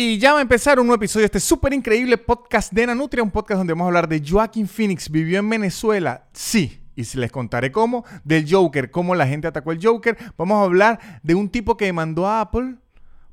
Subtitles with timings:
[0.00, 3.20] Y ya va a empezar un nuevo episodio de este súper increíble podcast de Nanutria,
[3.20, 5.10] un podcast donde vamos a hablar de Joaquín Phoenix.
[5.10, 6.28] ¿Vivió en Venezuela?
[6.32, 6.84] Sí.
[6.94, 10.16] Y les contaré cómo, del Joker, cómo la gente atacó el Joker.
[10.36, 12.76] Vamos a hablar de un tipo que demandó a Apple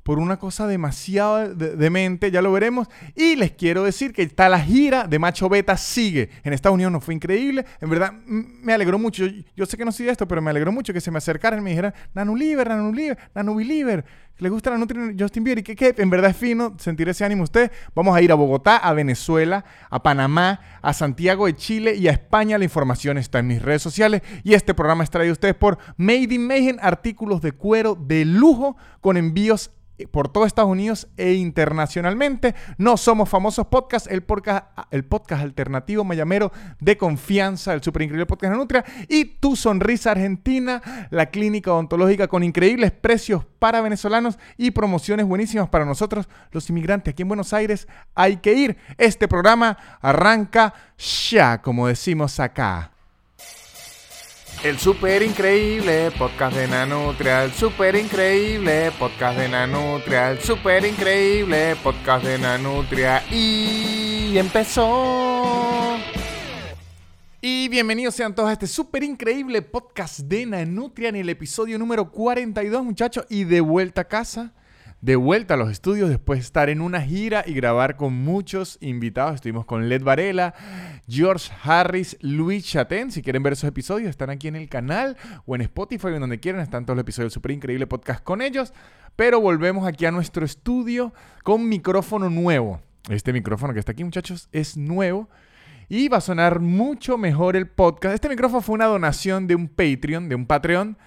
[0.06, 2.86] por una cosa demasiado demente, ya lo veremos.
[3.16, 6.30] Y les quiero decir que está la gira de Macho Beta, sigue.
[6.44, 9.24] En Estados Unidos no fue increíble, en verdad me alegró mucho.
[9.56, 11.58] Yo, sé que no soy de esto, pero me alegró mucho que se me acercaran
[11.58, 14.04] y me dijeran, Nanu Liver, Nanu Liver,
[14.38, 17.24] le gusta la Nutri Justin Bieber y que, que en verdad es fino sentir ese
[17.24, 17.72] ánimo usted.
[17.94, 22.12] Vamos a ir a Bogotá, a Venezuela, a Panamá, a Santiago de Chile y a
[22.12, 22.58] España.
[22.58, 25.78] La información está en mis redes sociales y este programa es traído a ustedes por
[25.96, 29.70] Made in Mayhem, artículos de cuero de lujo con envíos
[30.10, 32.54] por todo Estados Unidos e internacionalmente.
[32.78, 38.26] No somos famosos podcast, el podcast, el podcast alternativo mayamero de confianza, el super increíble
[38.26, 44.38] podcast de Nutria y Tu Sonrisa Argentina, la clínica odontológica con increíbles precios para venezolanos
[44.56, 47.88] y promociones buenísimas para nosotros, los inmigrantes aquí en Buenos Aires.
[48.14, 48.76] Hay que ir.
[48.98, 52.95] Este programa arranca ya, como decimos acá.
[54.64, 61.76] El super increíble podcast de Nanutria, el super increíble podcast de Nanutria, el super increíble
[61.82, 65.96] podcast de Nanutria y empezó.
[67.40, 72.10] Y bienvenidos sean todos a este súper increíble podcast de Nanutria en el episodio número
[72.10, 74.52] 42 muchachos y de vuelta a casa
[75.06, 78.76] de vuelta a los estudios después de estar en una gira y grabar con muchos
[78.80, 79.36] invitados.
[79.36, 80.52] Estuvimos con Led Varela,
[81.08, 83.12] George Harris, Luis Chaten.
[83.12, 86.40] Si quieren ver esos episodios, están aquí en el canal o en Spotify en donde
[86.40, 86.60] quieran.
[86.60, 88.72] Están todos los episodios del súper increíble podcast con ellos.
[89.14, 92.80] Pero volvemos aquí a nuestro estudio con micrófono nuevo.
[93.08, 95.28] Este micrófono que está aquí, muchachos, es nuevo.
[95.88, 98.12] Y va a sonar mucho mejor el podcast.
[98.12, 100.98] Este micrófono fue una donación de un Patreon, de un Patreon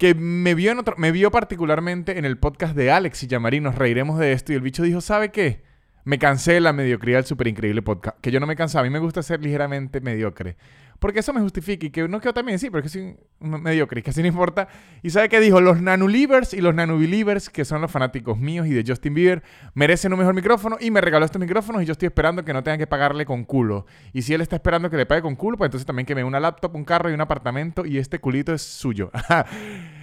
[0.00, 3.60] que me vio, en otro, me vio particularmente en el podcast de Alex y Yamari,
[3.60, 5.62] nos reiremos de esto, y el bicho dijo, ¿sabe qué?
[6.04, 8.84] Me cansé de la mediocridad del súper increíble podcast, que yo no me cansaba, a
[8.88, 10.56] mí me gusta ser ligeramente mediocre.
[11.00, 14.20] Porque eso me justifica y que no quiero también decir, porque soy mediocre, que así
[14.20, 14.68] no importa.
[15.02, 18.70] Y sabe qué dijo, los nanulivers y los nanubelievers, que son los fanáticos míos y
[18.70, 19.42] de Justin Bieber,
[19.74, 22.62] merecen un mejor micrófono y me regaló estos micrófonos y yo estoy esperando que no
[22.62, 23.86] tengan que pagarle con culo.
[24.12, 26.22] Y si él está esperando que le pague con culo, pues entonces también que me
[26.22, 29.10] una laptop, un carro y un apartamento y este culito es suyo.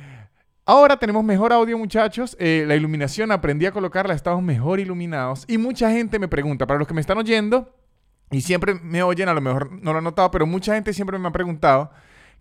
[0.69, 2.35] Ahora tenemos mejor audio, muchachos.
[2.41, 5.45] Eh, la iluminación aprendí a colocarla, estamos mejor iluminados.
[5.47, 7.73] Y mucha gente me pregunta, para los que me están oyendo,
[8.31, 11.17] y siempre me oyen, a lo mejor no lo han notado, pero mucha gente siempre
[11.19, 11.89] me ha preguntado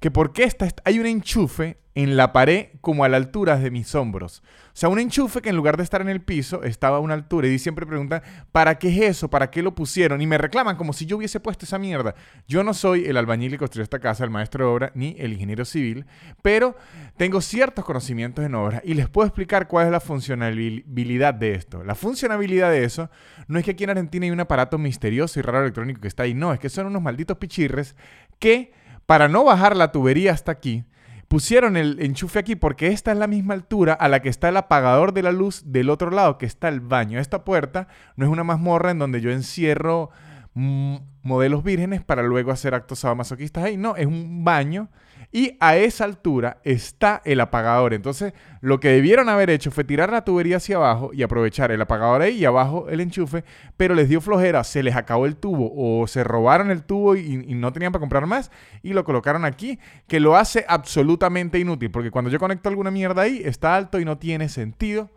[0.00, 3.70] que por qué está, hay un enchufe en la pared como a la altura de
[3.70, 4.42] mis hombros.
[4.66, 7.14] O sea, un enchufe que en lugar de estar en el piso estaba a una
[7.14, 8.20] altura y siempre preguntan,
[8.52, 9.30] ¿para qué es eso?
[9.30, 10.20] ¿Para qué lo pusieron?
[10.20, 12.14] Y me reclaman como si yo hubiese puesto esa mierda.
[12.46, 15.32] Yo no soy el albañil que construyó esta casa, el maestro de obra, ni el
[15.32, 16.04] ingeniero civil,
[16.42, 16.76] pero
[17.16, 21.82] tengo ciertos conocimientos en obra y les puedo explicar cuál es la funcionalidad de esto.
[21.82, 23.08] La funcionalidad de eso
[23.48, 26.24] no es que aquí en Argentina hay un aparato misterioso y raro electrónico que está
[26.24, 27.96] ahí, no, es que son unos malditos pichirres
[28.38, 28.74] que
[29.06, 30.84] para no bajar la tubería hasta aquí,
[31.28, 34.56] pusieron el enchufe aquí porque esta es la misma altura a la que está el
[34.56, 37.18] apagador de la luz del otro lado, que está el baño.
[37.18, 40.10] Esta puerta no es una mazmorra en donde yo encierro
[40.54, 43.76] modelos vírgenes para luego hacer actos sadomasoquistas ahí.
[43.76, 44.88] No, es un baño
[45.32, 47.94] y a esa altura está el apagador.
[47.94, 51.80] Entonces, lo que debieron haber hecho fue tirar la tubería hacia abajo y aprovechar el
[51.80, 53.44] apagador ahí y abajo el enchufe,
[53.76, 57.44] pero les dio flojera, se les acabó el tubo o se robaron el tubo y,
[57.46, 58.50] y no tenían para comprar más
[58.82, 63.22] y lo colocaron aquí, que lo hace absolutamente inútil, porque cuando yo conecto alguna mierda
[63.22, 65.10] ahí, está alto y no tiene sentido.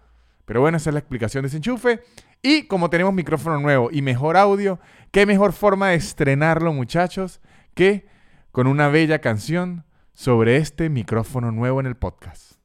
[0.46, 2.00] Pero bueno, esa es la explicación de ese enchufe.
[2.42, 4.80] Y como tenemos micrófono nuevo y mejor audio,
[5.12, 7.40] qué mejor forma de estrenarlo, muchachos,
[7.75, 8.08] que
[8.52, 9.84] con una bella canción
[10.19, 12.56] sobre este micrófono nuevo en el podcast.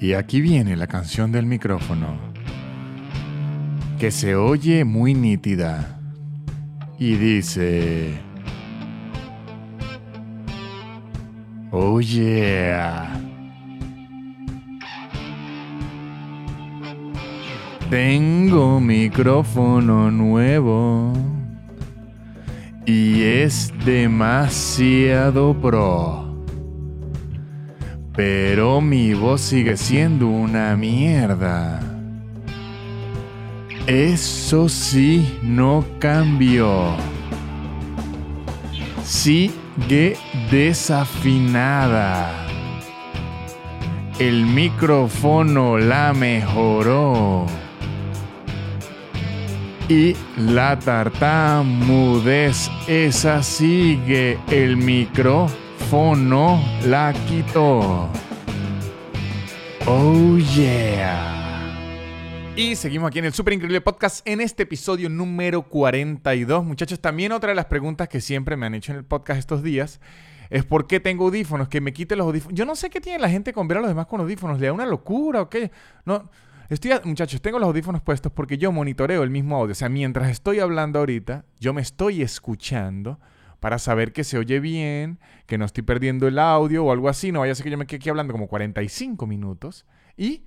[0.00, 2.18] Y aquí viene la canción del micrófono,
[3.98, 6.00] que se oye muy nítida
[6.98, 8.18] y dice,
[11.70, 13.12] Oh yeah.
[17.90, 21.35] Tengo micrófono nuevo
[22.86, 26.24] y es demasiado pro.
[28.14, 31.80] Pero mi voz sigue siendo una mierda.
[33.86, 36.94] Eso sí no cambió.
[39.04, 40.16] Sigue
[40.50, 42.46] desafinada.
[44.18, 47.46] El micrófono la mejoró
[49.88, 58.10] y la tartamudez esa sigue el micrófono la quitó
[59.88, 61.34] Oh yeah.
[62.56, 66.64] Y seguimos aquí en el Super Increíble Podcast en este episodio número 42.
[66.64, 69.62] Muchachos, también otra de las preguntas que siempre me han hecho en el podcast estos
[69.62, 70.00] días
[70.50, 72.56] es por qué tengo audífonos, que me quite los audífonos.
[72.56, 74.66] Yo no sé qué tiene la gente con ver a los demás con audífonos, le
[74.66, 75.70] da una locura o qué.
[76.04, 76.28] No,
[76.68, 79.72] estoy, muchachos, tengo los audífonos puestos porque yo monitoreo el mismo audio.
[79.72, 83.18] O sea, mientras estoy hablando ahorita, yo me estoy escuchando
[83.60, 87.32] para saber que se oye bien, que no estoy perdiendo el audio o algo así.
[87.32, 89.86] No vaya a ser que yo me quede aquí hablando como 45 minutos
[90.16, 90.44] y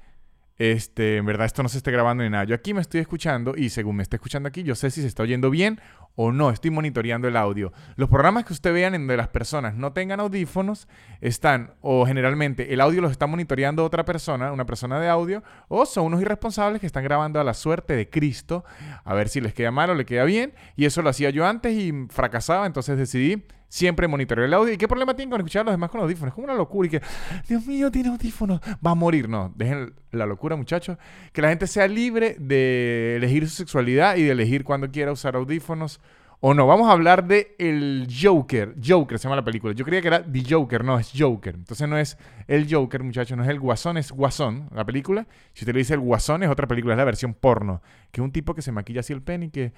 [0.60, 2.44] este, en verdad esto no se esté grabando ni nada.
[2.44, 5.08] Yo aquí me estoy escuchando y según me esté escuchando aquí, yo sé si se
[5.08, 5.80] está oyendo bien
[6.22, 6.50] o no.
[6.50, 7.72] Estoy monitoreando el audio.
[7.96, 10.90] Los programas que usted vean en donde las personas no tengan audífonos
[11.22, 15.86] están, o generalmente el audio los está monitoreando otra persona, una persona de audio, o
[15.86, 18.66] son unos irresponsables que están grabando a la suerte de Cristo,
[19.06, 20.54] a ver si les queda mal o le queda bien.
[20.76, 24.74] Y eso lo hacía yo antes y fracasaba, entonces decidí Siempre monitoreo el audio.
[24.74, 26.32] ¿Y qué problema tiene con escuchar a los demás con audífonos?
[26.32, 27.02] Es como una locura y que,
[27.48, 28.60] Dios mío, tiene audífonos.
[28.86, 29.30] Va a morir.
[29.30, 30.98] No, dejen la locura, muchachos.
[31.32, 35.36] Que la gente sea libre de elegir su sexualidad y de elegir cuando quiera usar
[35.36, 36.02] audífonos
[36.42, 36.68] o no.
[36.68, 38.76] Vamos a hablar de el Joker.
[38.84, 39.74] Joker se llama la película.
[39.74, 41.56] Yo creía que era The Joker, no, es Joker.
[41.56, 45.28] Entonces no es el Joker, muchachos, no es el Guasón, es Guasón, la película.
[45.54, 47.82] Si usted le dice el Guasón, es otra película, es la versión porno.
[48.12, 49.74] Que es un tipo que se maquilla así el pen y que,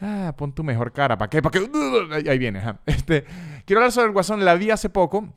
[0.00, 1.18] ah, pon tu mejor cara.
[1.18, 1.42] ¿Para qué?
[1.42, 2.30] ¿Para qué?
[2.30, 2.62] Ahí viene.
[2.86, 3.24] Este,
[3.64, 4.44] quiero hablar sobre el Guasón.
[4.44, 5.28] La vi hace poco.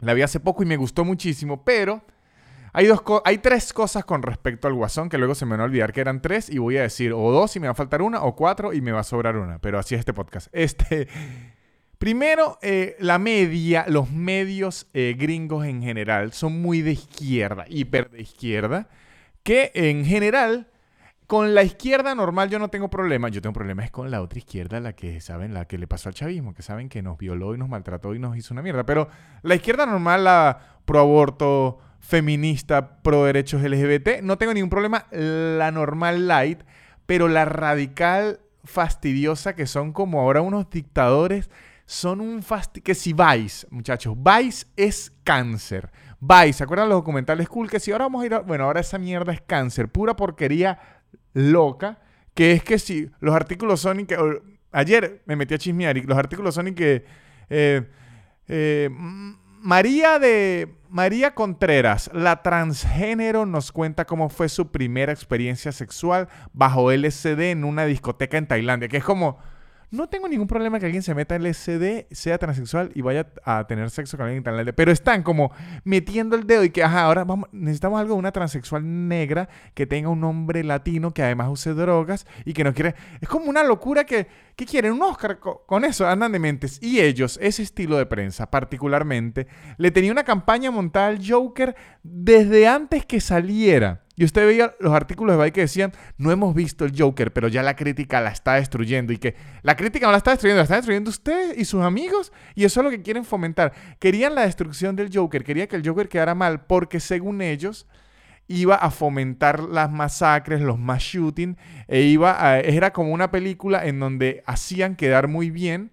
[0.00, 2.02] La vi hace poco y me gustó muchísimo, pero
[2.72, 5.64] hay, dos hay tres cosas con respecto al Guasón que luego se me van a
[5.64, 8.02] olvidar que eran tres y voy a decir o dos y me va a faltar
[8.02, 9.58] una o cuatro y me va a sobrar una.
[9.58, 10.48] Pero así es este podcast.
[10.58, 11.08] Este,
[11.98, 18.10] primero, eh, la media, los medios eh, gringos en general son muy de izquierda, hiper
[18.10, 18.88] de izquierda,
[19.42, 20.68] que en general...
[21.26, 23.28] Con la izquierda normal yo no tengo problema.
[23.28, 26.14] Yo tengo problemas con la otra izquierda, la que saben, la que le pasó al
[26.14, 28.86] chavismo, que saben que nos violó y nos maltrató y nos hizo una mierda.
[28.86, 29.10] Pero
[29.42, 34.22] la izquierda normal, la pro aborto, feminista pro derechos LGBT.
[34.22, 35.06] No tengo ningún problema.
[35.10, 36.60] La normal light,
[37.06, 41.50] pero la radical fastidiosa que son como ahora unos dictadores
[41.86, 42.84] son un fastidio.
[42.84, 45.90] Que si Vice, muchachos, Vice es cáncer.
[46.20, 47.70] Vice, ¿se acuerdan los documentales cool?
[47.70, 48.40] Que si ahora vamos a ir a...
[48.40, 50.78] Bueno, ahora esa mierda es cáncer, pura porquería
[51.32, 52.00] loca.
[52.34, 54.16] Que es que si los artículos son que...
[54.70, 57.04] Ayer me metí a chismear y los artículos son y que...
[57.48, 57.88] Eh,
[58.48, 58.90] eh,
[59.60, 66.92] María de María Contreras, la transgénero, nos cuenta cómo fue su primera experiencia sexual bajo
[66.92, 69.38] LSD en una discoteca en Tailandia, que es como
[69.90, 73.26] no tengo ningún problema que alguien se meta en el SD, sea transexual y vaya
[73.44, 75.50] a tener sexo con alguien tan Pero están como
[75.84, 79.86] metiendo el dedo y que, ajá, ahora vamos, necesitamos algo de una transexual negra que
[79.86, 82.94] tenga un nombre latino, que además use drogas y que no quiere.
[83.20, 84.26] Es como una locura que,
[84.56, 84.92] ¿qué quieren?
[84.92, 86.82] Un Oscar con eso, andan de mentes.
[86.82, 89.46] Y ellos, ese estilo de prensa particularmente,
[89.78, 94.02] le tenía una campaña montada al Joker desde antes que saliera.
[94.18, 97.46] Y usted veía los artículos de Vice que decían, no hemos visto el Joker, pero
[97.46, 99.12] ya la crítica la está destruyendo.
[99.12, 102.32] Y que la crítica no la está destruyendo, la está destruyendo usted y sus amigos.
[102.56, 103.72] Y eso es lo que quieren fomentar.
[104.00, 107.86] Querían la destrucción del Joker, querían que el Joker quedara mal, porque según ellos
[108.48, 111.56] iba a fomentar las masacres, los mass shooting,
[111.86, 115.92] e iba a, era como una película en donde hacían quedar muy bien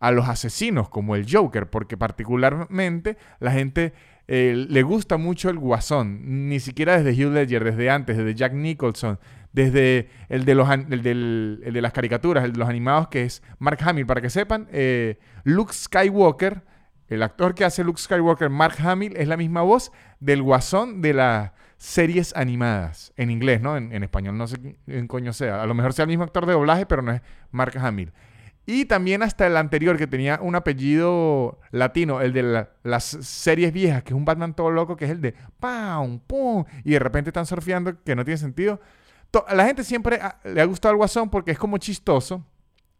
[0.00, 3.92] a los asesinos, como el Joker, porque particularmente la gente
[4.32, 8.52] eh, le gusta mucho el guasón, ni siquiera desde Hugh Ledger, desde antes, desde Jack
[8.52, 9.18] Nicholson,
[9.52, 14.06] desde el de, los, de las caricaturas, el de los animados, que es Mark Hamill.
[14.06, 16.62] Para que sepan, eh, Luke Skywalker,
[17.08, 19.90] el actor que hace Luke Skywalker, Mark Hamill, es la misma voz
[20.20, 23.76] del guasón de las series animadas, en inglés, ¿no?
[23.76, 25.60] En, español no sé en coño sea.
[25.60, 28.12] A lo mejor sea el mismo actor de doblaje, pero no es Mark Hamill.
[28.66, 34.02] Y también hasta el anterior, que tenía un apellido latino, el de las series viejas,
[34.02, 36.20] que es un Batman todo loco, que es el de ¡pam!
[36.20, 36.64] ¡pum!
[36.84, 38.80] Y de repente están surfeando, que no tiene sentido.
[39.46, 42.44] a la gente siempre le ha gustado el Guasón porque es como chistoso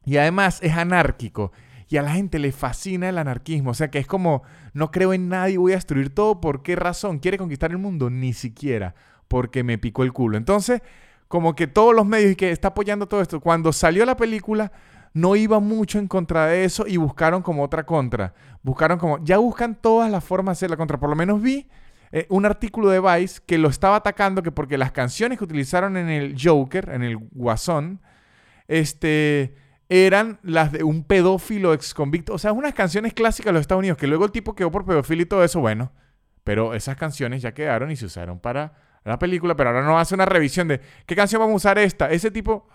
[0.05, 1.53] y además es anárquico.
[1.89, 3.71] Y a la gente le fascina el anarquismo.
[3.71, 4.43] O sea que es como,
[4.75, 6.41] no creo en nadie, voy a destruir todo.
[6.41, 7.19] ¿Por qué razón?
[7.19, 8.11] ¿Quiere conquistar el mundo?
[8.11, 8.95] Ni siquiera.
[9.27, 10.37] Porque me picó el culo.
[10.37, 10.83] Entonces,
[11.27, 13.41] como que todos los medios y que está apoyando todo esto.
[13.41, 14.71] Cuando salió la película,
[15.13, 18.35] no iba mucho en contra de eso y buscaron como otra contra.
[18.63, 20.99] Buscaron como, ya buscan todas las formas de hacer la contra.
[20.99, 21.69] Por lo menos vi
[22.13, 25.97] eh, un artículo de Vice que lo estaba atacando que porque las canciones que utilizaron
[25.97, 28.01] en el Joker, en el Guasón,
[28.69, 29.57] este,
[29.89, 32.35] eran las de un pedófilo ex convicto.
[32.35, 34.85] O sea, unas canciones clásicas de los Estados Unidos que luego el tipo quedó por
[34.85, 35.93] pedofilia y todo eso, bueno.
[36.45, 38.73] Pero esas canciones ya quedaron y se usaron para
[39.05, 42.11] la película, pero ahora no hace una revisión de qué canción vamos a usar esta.
[42.11, 42.69] Ese tipo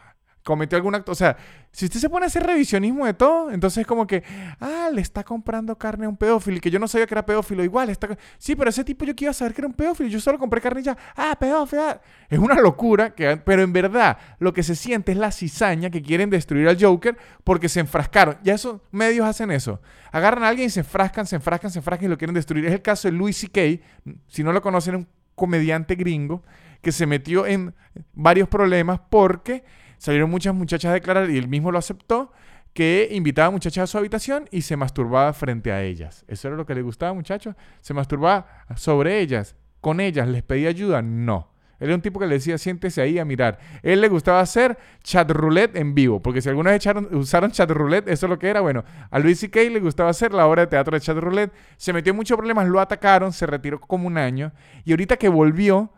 [0.45, 1.11] cometió algún acto.
[1.11, 1.35] O sea,
[1.71, 4.23] si usted se pone a hacer revisionismo de todo, entonces es como que,
[4.59, 7.25] ah, le está comprando carne a un pedófilo y que yo no sabía que era
[7.25, 7.63] pedófilo.
[7.63, 8.15] Igual, está.
[8.37, 10.07] Sí, pero ese tipo yo quiero saber que era un pedófilo.
[10.07, 10.95] Yo solo compré carne y ya.
[11.17, 11.81] Ah, pedófilo.
[11.81, 11.99] Ah".
[12.29, 16.03] Es una locura, que, pero en verdad lo que se siente es la cizaña que
[16.03, 18.37] quieren destruir al Joker porque se enfrascaron.
[18.43, 19.81] Ya esos medios hacen eso.
[20.11, 22.67] Agarran a alguien y se enfrascan, se enfrascan, se enfrascan y lo quieren destruir.
[22.67, 23.83] Es el caso de Louis C.K.
[24.27, 26.43] Si no lo conocen, un comediante gringo
[26.83, 27.73] que se metió en
[28.13, 29.63] varios problemas porque
[29.97, 32.31] salieron muchas muchachas a declarar y él mismo lo aceptó
[32.75, 36.25] que invitaba a muchachas a su habitación y se masturbaba frente a ellas.
[36.27, 37.55] Eso era lo que le gustaba, muchachos.
[37.79, 41.01] Se masturbaba sobre ellas, con ellas, les pedía ayuda.
[41.01, 41.55] No.
[41.79, 43.59] Él era un tipo que le decía, siéntese ahí a mirar.
[43.81, 47.69] Él le gustaba hacer chat roulette en vivo, porque si alguna vez echaron, usaron chat
[47.71, 48.59] roulette, eso es lo que era.
[48.59, 49.61] Bueno, a Luis C.K.
[49.61, 51.53] le gustaba hacer la obra de teatro de chat roulette.
[51.77, 54.51] Se metió en muchos problemas, lo atacaron, se retiró como un año.
[54.83, 55.93] Y ahorita que volvió,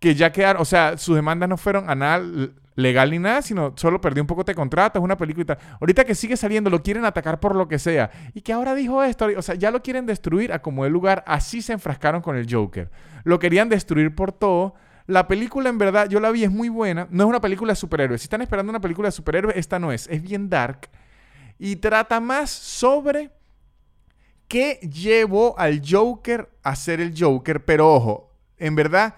[0.00, 2.20] que ya quedaron, o sea, sus demandas no fueron a nada
[2.76, 6.14] legal ni nada, sino solo perdió un poco de contrato, es una película Ahorita que
[6.14, 8.10] sigue saliendo, lo quieren atacar por lo que sea.
[8.34, 11.24] Y que ahora dijo esto, o sea, ya lo quieren destruir a como el lugar,
[11.26, 12.90] así se enfrascaron con el Joker.
[13.24, 14.74] Lo querían destruir por todo.
[15.06, 17.08] La película, en verdad, yo la vi, es muy buena.
[17.10, 18.20] No es una película de superhéroes.
[18.20, 20.06] Si están esperando una película de superhéroes, esta no es.
[20.08, 20.88] Es bien dark.
[21.58, 23.30] Y trata más sobre
[24.48, 27.64] qué llevó al Joker a ser el Joker.
[27.64, 29.14] Pero ojo, en verdad,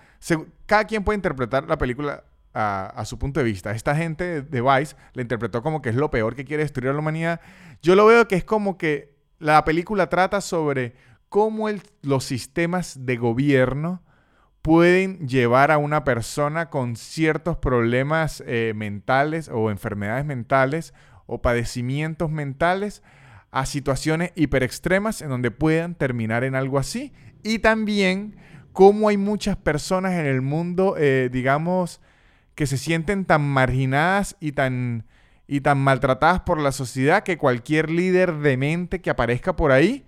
[0.66, 2.22] cada quien puede interpretar la película
[2.60, 3.70] a, su punto de vista.
[3.70, 6.92] Esta gente de Vice la interpretó como que es lo peor que quiere destruir a
[6.92, 7.40] la humanidad.
[7.82, 10.94] Yo lo veo que es como que la película trata sobre
[11.28, 11.68] cómo
[12.02, 14.02] los sistemas de gobierno
[14.62, 20.94] pueden llevar a una persona con ciertos problemas eh, mentales o enfermedades mentales
[21.26, 23.02] o padecimientos mentales
[23.52, 27.12] a situaciones hiper extremas en donde puedan terminar en algo así.
[27.44, 28.36] Y también
[28.72, 32.00] cómo hay muchas personas en el mundo, eh, digamos,
[32.58, 35.04] que se sienten tan marginadas y tan,
[35.46, 40.04] y tan maltratadas por la sociedad que cualquier líder de mente que aparezca por ahí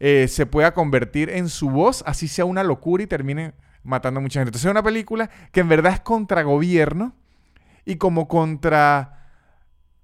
[0.00, 4.20] eh, se pueda convertir en su voz, así sea una locura y termine matando a
[4.20, 4.48] mucha gente.
[4.48, 7.14] Entonces es una película que en verdad es contra gobierno
[7.84, 9.28] y como contra,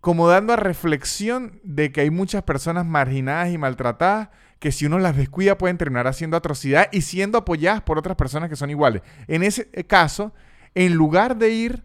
[0.01, 4.29] como dando a reflexión de que hay muchas personas marginadas y maltratadas
[4.61, 8.49] que si uno las descuida pueden terminar haciendo atrocidad y siendo apoyadas por otras personas
[8.49, 9.03] que son iguales.
[9.27, 10.33] En ese caso,
[10.75, 11.85] en lugar de ir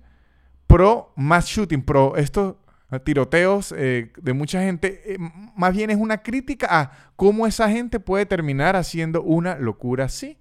[0.67, 2.56] pro mass shooting, pro estos
[3.03, 5.17] tiroteos eh, de mucha gente, eh,
[5.56, 10.38] más bien es una crítica a cómo esa gente puede terminar haciendo una locura así.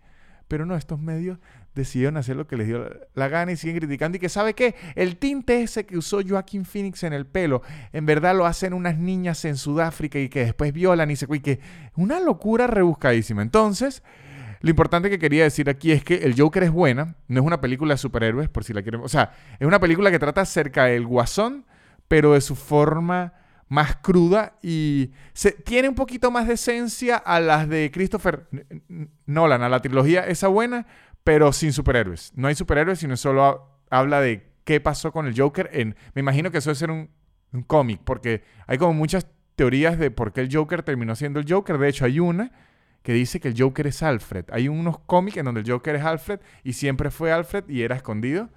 [0.48, 1.38] Pero no, estos medios
[1.74, 4.16] decidieron hacer lo que les dio la gana y siguen criticando.
[4.16, 7.62] Y que sabe qué, el tinte ese que usó Joaquín Phoenix en el pelo,
[7.92, 11.26] en verdad lo hacen unas niñas en Sudáfrica y que después violan y se...
[11.28, 11.58] Y que
[11.96, 13.42] una locura rebuscadísima.
[13.42, 14.04] Entonces,
[14.60, 17.60] lo importante que quería decir aquí es que El Joker es buena, no es una
[17.60, 19.00] película de superhéroes, por si la quieren.
[19.02, 21.66] O sea, es una película que trata acerca del guasón,
[22.08, 23.34] pero de su forma
[23.68, 28.46] más cruda y se, tiene un poquito más de esencia a las de Christopher
[29.26, 30.86] Nolan, a la trilogía esa buena,
[31.24, 32.32] pero sin superhéroes.
[32.36, 35.68] No hay superhéroes, sino solo habla de qué pasó con el Joker.
[35.72, 37.10] En, me imagino que eso ser un,
[37.52, 41.46] un cómic, porque hay como muchas teorías de por qué el Joker terminó siendo el
[41.50, 41.78] Joker.
[41.78, 42.52] De hecho, hay una
[43.06, 44.46] que dice que el Joker es Alfred.
[44.50, 47.94] Hay unos cómics en donde el Joker es Alfred y siempre fue Alfred y era
[47.94, 48.48] escondido.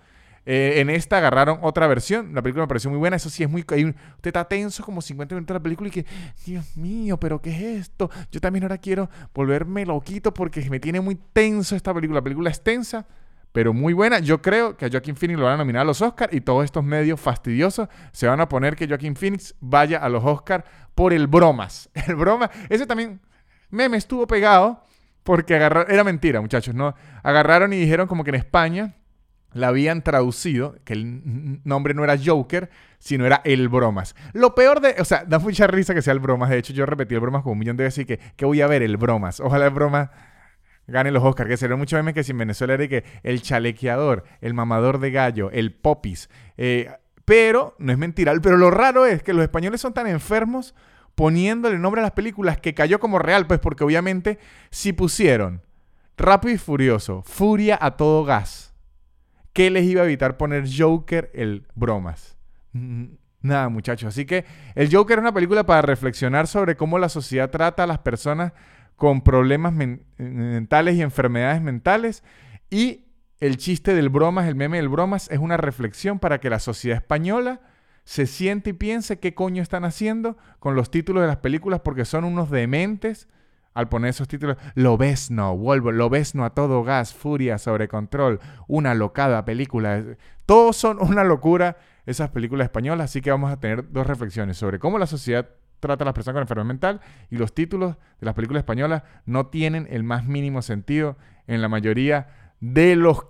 [0.43, 2.33] Eh, en esta agarraron otra versión.
[2.33, 3.15] La película me pareció muy buena.
[3.15, 3.61] Eso sí es muy.
[3.61, 6.05] usted está tenso como 50 minutos de la película y que,
[6.47, 8.09] Dios mío, ¿pero qué es esto?
[8.31, 12.17] Yo también ahora quiero volverme loquito porque me tiene muy tenso esta película.
[12.17, 13.05] La película es tensa,
[13.51, 14.17] pero muy buena.
[14.17, 16.65] Yo creo que a Joaquín Phoenix lo van a nominar a los Oscars y todos
[16.65, 20.63] estos medios fastidiosos se van a poner que Joaquín Phoenix vaya a los Oscars
[20.95, 21.87] por el bromas.
[22.07, 22.49] El broma.
[22.67, 23.21] Ese también
[23.69, 24.83] meme estuvo pegado
[25.23, 26.95] porque agarraron, era mentira, muchachos, ¿no?
[27.23, 28.95] Agarraron y dijeron como que en España
[29.53, 34.15] la habían traducido, que el nombre no era Joker, sino era El Bromas.
[34.33, 36.49] Lo peor de, o sea, da mucha risa que sea El Bromas.
[36.49, 38.61] De hecho, yo repetí El Bromas como un millón de veces y que, que voy
[38.61, 39.39] a ver El Bromas.
[39.39, 40.09] Ojalá El Bromas
[40.87, 44.23] gane los Oscars, que sería mucho meme que si en Venezuela era que el chalequeador,
[44.41, 46.29] el mamador de gallo, el popis.
[46.57, 46.89] Eh,
[47.25, 50.73] pero, no es mentira, pero lo raro es que los españoles son tan enfermos
[51.19, 55.61] poniéndole nombre a las películas que cayó como real, pues porque obviamente si pusieron
[56.15, 58.73] Rápido y Furioso, Furia a todo gas,
[59.51, 62.37] ¿qué les iba a evitar poner Joker el bromas?
[63.41, 64.07] Nada, muchachos.
[64.07, 64.45] Así que
[64.75, 68.53] el Joker es una película para reflexionar sobre cómo la sociedad trata a las personas
[68.95, 72.23] con problemas mentales y enfermedades mentales.
[72.69, 73.07] Y
[73.41, 76.95] el chiste del bromas, el meme del bromas, es una reflexión para que la sociedad
[76.95, 77.59] española
[78.09, 82.05] se siente y piense qué coño están haciendo con los títulos de las películas porque
[82.05, 83.27] son unos dementes
[83.75, 84.57] al poner esos títulos.
[84.73, 89.45] Lo ves no, vuelvo, lo ves no a todo gas, furia sobre control, una locada
[89.45, 90.03] película.
[90.47, 94.79] Todos son una locura esas películas españolas, así que vamos a tener dos reflexiones sobre
[94.79, 95.47] cómo la sociedad
[95.79, 99.49] trata a las personas con enfermedad mental y los títulos de las películas españolas no
[99.49, 103.27] tienen el más mínimo sentido en la mayoría de los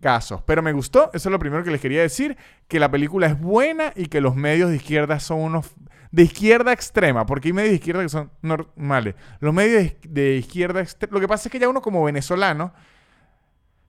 [0.00, 0.42] casos.
[0.46, 2.36] Pero me gustó, eso es lo primero que les quería decir,
[2.68, 5.74] que la película es buena y que los medios de izquierda son unos
[6.10, 9.14] de izquierda extrema, porque hay medios de izquierda que son normales.
[9.38, 12.72] Los medios de, izquierda extrema, lo que pasa es que ya uno como venezolano,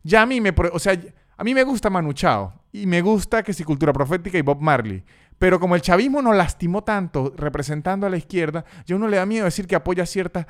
[0.03, 0.99] ya a mí me, o sea,
[1.37, 4.61] a mí me gusta Manu Chao y me gusta que si Cultura Profética y Bob
[4.61, 5.03] Marley.
[5.39, 9.25] Pero como el chavismo nos lastimó tanto representando a la izquierda, ya uno le da
[9.25, 10.45] miedo decir que apoya ciertas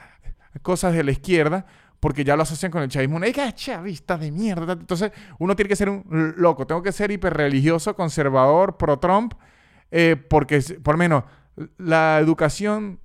[0.61, 1.65] cosas de la izquierda
[2.01, 3.19] porque ya lo asocian con el chavismo.
[3.21, 4.73] ¡Ay, qué chavista de mierda!
[4.73, 6.67] Entonces uno tiene que ser un loco.
[6.67, 9.35] Tengo que ser hiperreligioso, conservador, pro-Trump,
[9.91, 11.23] eh, porque por menos
[11.77, 12.99] la educación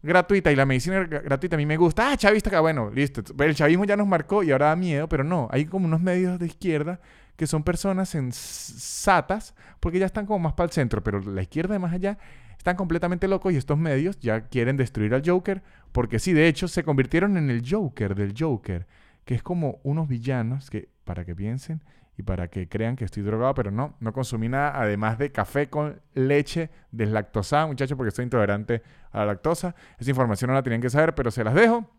[0.00, 2.12] gratuita y la medicina gratuita a mí me gusta.
[2.12, 3.22] Ah, chavista, que bueno, listo.
[3.42, 5.48] El chavismo ya nos marcó y ahora da miedo, pero no.
[5.50, 7.00] Hay como unos medios de izquierda
[7.36, 11.74] que son personas sensatas porque ya están como más para el centro, pero la izquierda
[11.74, 12.16] de más allá
[12.56, 15.62] están completamente locos y estos medios ya quieren destruir al Joker
[15.96, 18.86] porque sí, de hecho se convirtieron en el Joker del Joker,
[19.24, 21.82] que es como unos villanos que, para que piensen
[22.18, 25.70] y para que crean que estoy drogado, pero no, no consumí nada además de café
[25.70, 29.74] con leche deslactosada, muchachos, porque soy intolerante a la lactosa.
[29.98, 31.90] Esa información no la tenían que saber, pero se las dejo.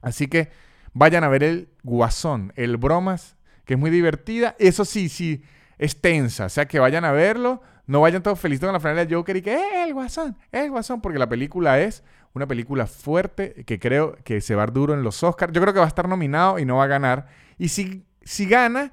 [0.00, 0.50] Así que
[0.92, 4.54] vayan a ver el Guasón, el Bromas que es muy divertida.
[4.60, 5.42] Eso sí, sí,
[5.76, 6.44] es tensa.
[6.44, 7.62] O sea, que vayan a verlo.
[7.88, 10.36] No vayan todos felices con la final del Joker y que, ¡eh, el guasón!
[10.52, 11.00] el guasón!
[11.00, 14.94] Porque la película es una película fuerte que creo que se va a dar duro
[14.94, 15.52] en los Oscars.
[15.52, 17.28] Yo creo que va a estar nominado y no va a ganar.
[17.58, 18.92] Y si, si gana,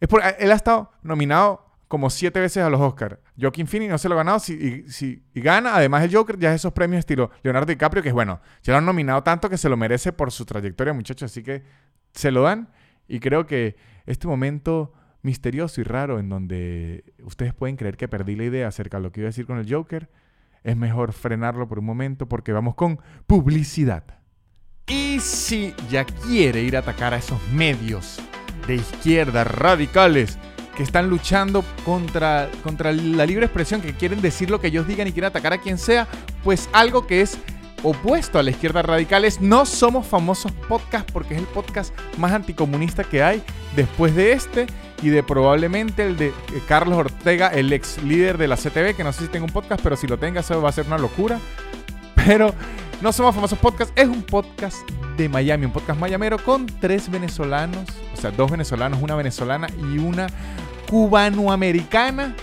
[0.00, 3.18] es porque él ha estado nominado como siete veces a los Oscars.
[3.38, 4.38] Joaquin Phoenix no se lo ha ganado.
[4.40, 8.08] Si, si, y gana, además el Joker, ya es esos premios estilo Leonardo DiCaprio, que
[8.08, 11.30] es bueno, ya lo han nominado tanto que se lo merece por su trayectoria, muchachos.
[11.30, 11.62] Así que
[12.12, 12.68] se lo dan.
[13.06, 18.36] Y creo que este momento misterioso y raro en donde ustedes pueden creer que perdí
[18.36, 20.08] la idea acerca de lo que iba a decir con el Joker,
[20.64, 24.04] es mejor frenarlo por un momento porque vamos con publicidad.
[24.86, 28.20] Y si ya quiere ir a atacar a esos medios
[28.66, 30.38] de izquierda radicales
[30.76, 35.06] que están luchando contra, contra la libre expresión, que quieren decir lo que ellos digan
[35.06, 36.08] y quieren atacar a quien sea,
[36.42, 37.38] pues algo que es
[37.82, 42.32] opuesto a la izquierda radical es No Somos Famosos Podcast porque es el podcast más
[42.32, 43.42] anticomunista que hay
[43.76, 44.66] después de este
[45.02, 46.32] y de probablemente el de eh,
[46.66, 49.82] Carlos Ortega, el ex líder de la CTV, que no sé si tengo un podcast,
[49.82, 51.38] pero si lo tenga eso va a ser una locura.
[52.24, 52.54] Pero
[53.00, 57.88] No Somos Famosos Podcast es un podcast de Miami, un podcast mayamero con tres venezolanos,
[58.14, 60.28] o sea, dos venezolanos, una venezolana y una
[60.88, 62.36] cubanoamericana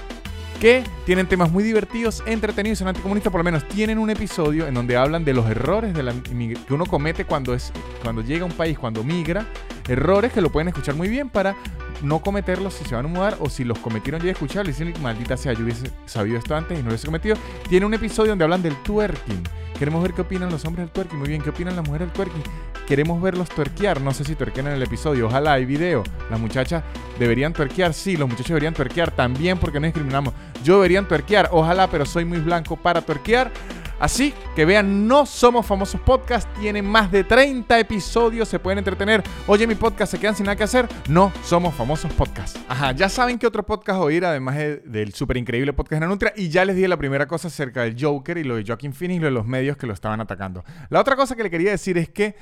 [0.60, 3.32] que tienen temas muy divertidos, entretenidos y son anticomunistas.
[3.32, 6.74] Por lo menos tienen un episodio en donde hablan de los errores de la que
[6.74, 7.72] uno comete cuando, es,
[8.04, 9.46] cuando llega a un país, cuando migra.
[9.88, 11.56] Errores que lo pueden escuchar muy bien para
[12.02, 14.66] no cometerlos si se van a mudar o si los cometieron ya escuchar.
[14.66, 17.36] Le dicen, maldita sea, yo hubiese sabido esto antes y no hubiese cometido.
[17.68, 19.44] Tiene un episodio donde hablan del twerking.
[19.78, 21.20] Queremos ver qué opinan los hombres del twerking.
[21.20, 22.44] Muy bien, ¿qué opinan las mujeres del twerking?
[22.86, 24.02] Queremos verlos twerkear.
[24.02, 25.28] No sé si twerkean en el episodio.
[25.28, 26.04] Ojalá hay video.
[26.30, 26.84] Las muchachas
[27.18, 27.94] deberían twerkear.
[27.94, 30.34] Sí, los muchachos deberían twerkear también porque no discriminamos.
[30.64, 31.50] Yo deberían twerkear.
[31.52, 33.52] Ojalá, pero soy muy blanco para twerkear.
[34.00, 39.22] Así que vean, no somos famosos podcast, tienen más de 30 episodios, se pueden entretener.
[39.46, 40.88] Oye, mi podcast, ¿se quedan sin nada que hacer?
[41.10, 42.58] No somos famosos podcast.
[42.70, 46.34] Ajá, ya saben que otro podcast oír, además del súper increíble podcast de Nutria.
[46.36, 49.18] Y ya les dije la primera cosa acerca del Joker y lo de Joaquin Phoenix
[49.18, 50.64] y lo de los medios que lo estaban atacando.
[50.90, 52.36] La otra cosa que le quería decir es que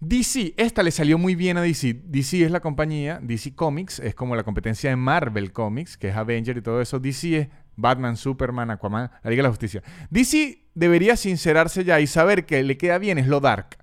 [0.00, 2.02] DC, esta le salió muy bien a DC.
[2.04, 6.16] DC es la compañía, DC Comics, es como la competencia de Marvel Comics, que es
[6.16, 6.98] Avenger y todo eso.
[6.98, 9.82] DC es Batman, Superman, Aquaman, la Liga de la Justicia.
[10.10, 13.78] DC debería sincerarse ya y saber que le queda bien es lo dark.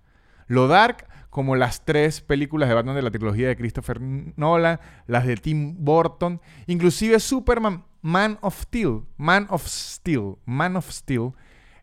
[0.47, 5.25] Lo dark como las tres películas de Batman de la trilogía de Christopher Nolan, las
[5.25, 11.32] de Tim Burton, inclusive Superman, Man of Steel, Man of Steel, Man of Steel,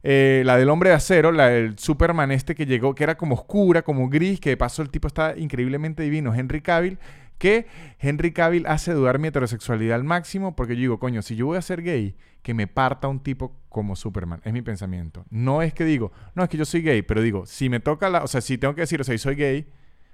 [0.02, 3.34] eh, la del hombre de acero, la del Superman este que llegó, que era como
[3.34, 6.98] oscura, como gris, que de paso el tipo está increíblemente divino, Henry Cavill,
[7.40, 7.66] que
[7.98, 11.56] Henry Cavill hace dudar mi heterosexualidad al máximo porque yo digo, coño, si yo voy
[11.56, 14.42] a ser gay, que me parta un tipo como Superman.
[14.44, 15.24] Es mi pensamiento.
[15.30, 18.10] No es que digo, no, es que yo soy gay, pero digo, si me toca
[18.10, 19.66] la, o sea, si tengo que decir, o sea, si soy gay,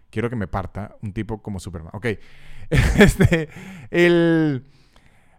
[0.09, 1.91] quiero que me parta un tipo como Superman.
[1.95, 2.07] Ok.
[2.71, 3.49] este,
[3.91, 4.65] el...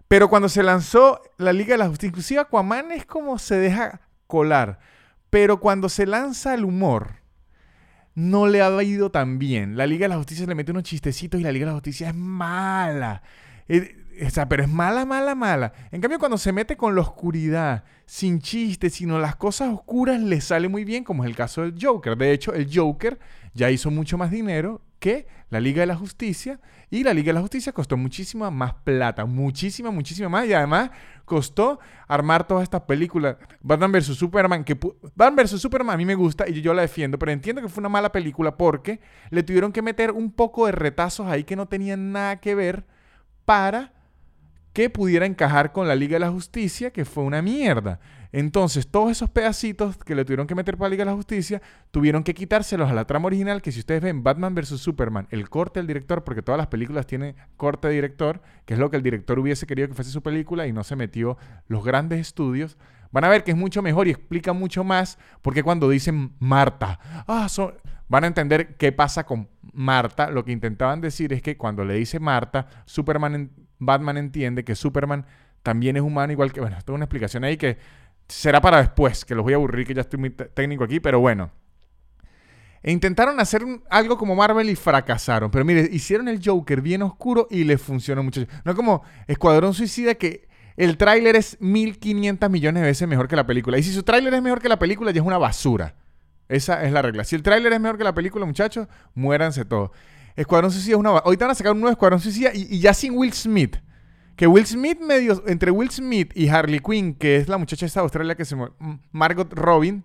[0.10, 4.02] Pero cuando se lanzó la Liga de la Justicia, inclusive Aquaman es como se deja
[4.28, 4.80] colar.
[5.30, 7.21] Pero cuando se lanza el humor,
[8.17, 9.77] no le ha ido tan bien.
[9.77, 12.10] La Liga de la Justicia le mete unos chistecitos y la Liga de la Justicia
[12.10, 13.21] es mala.
[13.69, 15.71] O sea, pero es mala, mala, mala.
[15.91, 20.41] En cambio, cuando se mete con la oscuridad, sin chistes, sino las cosas oscuras, le
[20.41, 22.17] sale muy bien, como es el caso del Joker.
[22.17, 23.19] De hecho, el Joker
[23.53, 27.34] ya hizo mucho más dinero que la Liga de la Justicia Y la Liga de
[27.34, 30.47] la Justicia costó muchísima más plata, muchísima, muchísima más.
[30.47, 30.91] Y además
[31.26, 33.36] costó armar todas estas películas.
[33.62, 34.15] Batman vs.
[34.15, 34.80] Superman, que
[35.13, 35.60] Batman vs.
[35.60, 38.12] Superman a mí me gusta y yo la defiendo, pero entiendo que fue una mala
[38.13, 42.39] película porque le tuvieron que meter un poco de retazos ahí que no tenían nada
[42.39, 42.86] que ver
[43.43, 43.91] para
[44.71, 48.00] que pudiera encajar con la Liga de la Justicia, que fue una mierda.
[48.32, 51.62] Entonces, todos esos pedacitos que le tuvieron que meter para la Liga la Justicia,
[51.92, 54.80] tuvieron que quitárselos a la trama original, que si ustedes ven Batman vs.
[54.80, 58.80] Superman, el corte del director, porque todas las películas tienen corte de director, que es
[58.80, 61.38] lo que el director hubiese querido que fuese su película y no se metió
[61.68, 62.78] los grandes estudios,
[63.12, 67.00] van a ver que es mucho mejor y explica mucho más, porque cuando dicen Marta,
[67.28, 67.48] ah,
[68.10, 70.32] van a entender qué pasa con Marta.
[70.32, 75.26] Lo que intentaban decir es que cuando le dice Marta, Superman, Batman entiende que Superman
[75.63, 77.78] también es humano, igual que, bueno, esto es una explicación ahí que
[78.28, 81.20] será para después, que los voy a aburrir, que ya estoy muy técnico aquí, pero
[81.20, 81.52] bueno.
[82.84, 85.52] E intentaron hacer algo como Marvel y fracasaron.
[85.52, 88.46] Pero mire, hicieron el Joker bien oscuro y le funcionó mucho.
[88.63, 93.48] No como Escuadrón Suicida que el tráiler es 1500 millones de veces mejor que la
[93.48, 93.78] película.
[93.78, 95.96] Y si su tráiler es mejor que la película, ya es una basura.
[96.48, 97.24] Esa es la regla.
[97.24, 99.92] Si el tráiler es mejor que la película, muchachos, muéranse todos.
[100.36, 101.10] Escuadrón Suicida es una...
[101.10, 103.78] Ahorita van a sacar un nuevo Escuadrón Suicida y, y ya sin Will Smith.
[104.38, 108.02] Que Will Smith medio, entre Will Smith y Harley Quinn, que es la muchacha esta
[108.02, 108.56] de Australia que se
[109.12, 110.04] Margot Robin,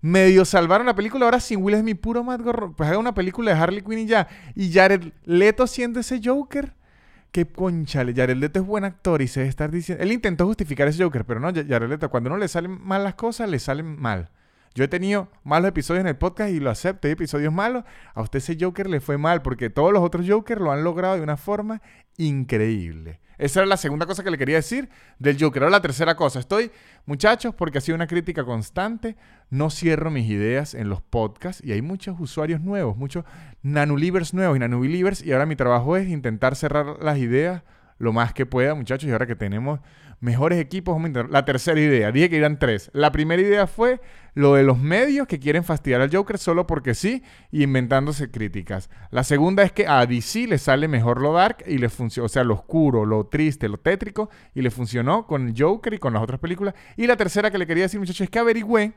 [0.00, 1.24] medio salvaron la película.
[1.24, 2.74] Ahora sin Will Smith, puro Margot Robin.
[2.74, 4.26] Pues haga una película de Harley Quinn y ya.
[4.56, 6.74] Y Jared Leto siendo ese Joker.
[7.30, 8.12] Qué conchale.
[8.14, 10.02] Jared Leto es buen actor y se debe estar diciendo.
[10.02, 13.14] Él intentó justificar ese Joker, pero no, Jared Leto, cuando no le salen mal las
[13.14, 14.28] cosas, le salen mal.
[14.74, 17.08] Yo he tenido malos episodios en el podcast y lo acepto.
[17.08, 17.84] Hay episodios malos.
[18.14, 21.16] A usted ese Joker le fue mal porque todos los otros Jokers lo han logrado
[21.16, 21.82] de una forma
[22.16, 23.20] increíble.
[23.38, 24.88] Esa era la segunda cosa que le quería decir
[25.20, 25.62] del Joker.
[25.62, 26.40] Ahora la tercera cosa.
[26.40, 26.72] Estoy,
[27.06, 29.16] muchachos, porque ha sido una crítica constante.
[29.48, 33.24] No cierro mis ideas en los podcasts y hay muchos usuarios nuevos, muchos
[33.62, 35.24] nanulivers nuevos y nanubelievers.
[35.24, 37.62] Y ahora mi trabajo es intentar cerrar las ideas
[37.98, 39.08] lo más que pueda, muchachos.
[39.08, 39.78] Y ahora que tenemos
[40.20, 41.00] mejores equipos,
[41.30, 42.90] La tercera idea, dije que eran tres.
[42.92, 44.00] La primera idea fue
[44.34, 48.90] lo de los medios que quieren fastidiar al Joker solo porque sí, inventándose críticas.
[49.10, 52.28] La segunda es que a DC le sale mejor lo dark y le funciona, o
[52.28, 56.12] sea, lo oscuro, lo triste, lo tétrico, y le funcionó con el Joker y con
[56.12, 56.74] las otras películas.
[56.96, 58.94] Y la tercera que le quería decir, muchachos, es que averigüé,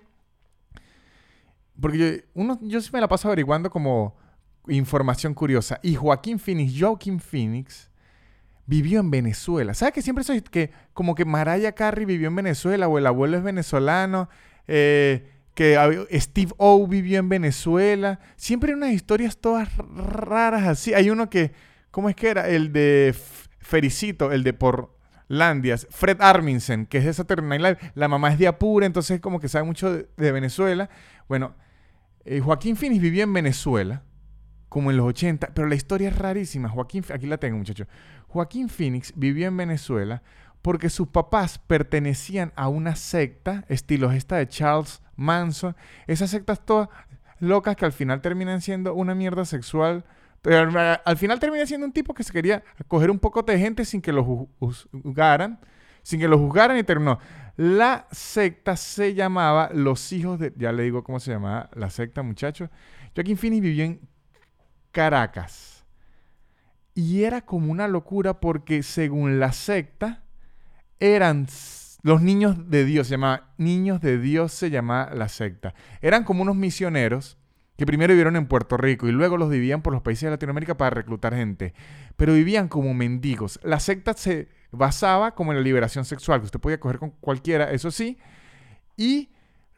[1.79, 4.15] porque uno, yo sí me la paso averiguando como
[4.67, 5.79] información curiosa.
[5.81, 7.90] Y Joaquín Phoenix, Joaquín Phoenix,
[8.71, 9.73] vivió en Venezuela.
[9.73, 13.35] ¿Sabes que siempre soy que como que Mariah Carey vivió en Venezuela o el abuelo
[13.35, 14.29] es venezolano?
[14.65, 18.21] Eh, que Steve O vivió en Venezuela.
[18.37, 20.93] Siempre hay unas historias todas raras así.
[20.93, 21.51] Hay uno que,
[21.91, 22.47] ¿cómo es que era?
[22.47, 23.13] El de
[23.59, 27.91] Fericito, el de Porlandias, Fred Armisen, que es de Saturday Night Live.
[27.95, 30.89] La mamá es de Apure, entonces como que sabe mucho de, Venezuela.
[31.27, 31.55] Bueno,
[32.23, 34.03] eh, Joaquín Finis vivió en Venezuela
[34.71, 36.69] como en los 80, pero la historia es rarísima.
[36.69, 37.89] Joaquín, aquí la tengo, muchachos.
[38.29, 40.23] Joaquín Phoenix vivió en Venezuela
[40.61, 45.75] porque sus papás pertenecían a una secta, estilo esta de Charles Manson.
[46.07, 46.87] Esas sectas todas
[47.41, 50.05] locas que al final terminan siendo una mierda sexual.
[50.41, 50.71] Pero
[51.03, 54.01] al final termina siendo un tipo que se quería coger un poco de gente sin
[54.01, 55.59] que lo juzgaran.
[56.01, 57.19] Sin que lo juzgaran y terminó.
[57.57, 60.53] La secta se llamaba Los Hijos de...
[60.55, 62.69] Ya le digo cómo se llamaba la secta, muchachos.
[63.13, 64.10] Joaquín Phoenix vivió en
[64.91, 65.85] Caracas.
[66.93, 70.23] Y era como una locura porque según la secta,
[70.99, 71.47] eran
[72.03, 75.73] los niños de Dios, se llamaba Niños de Dios, se llamaba la secta.
[76.01, 77.37] Eran como unos misioneros
[77.77, 80.77] que primero vivieron en Puerto Rico y luego los vivían por los países de Latinoamérica
[80.77, 81.73] para reclutar gente.
[82.17, 83.59] Pero vivían como mendigos.
[83.63, 87.71] La secta se basaba como en la liberación sexual, que usted podía coger con cualquiera,
[87.71, 88.17] eso sí.
[88.97, 89.29] Y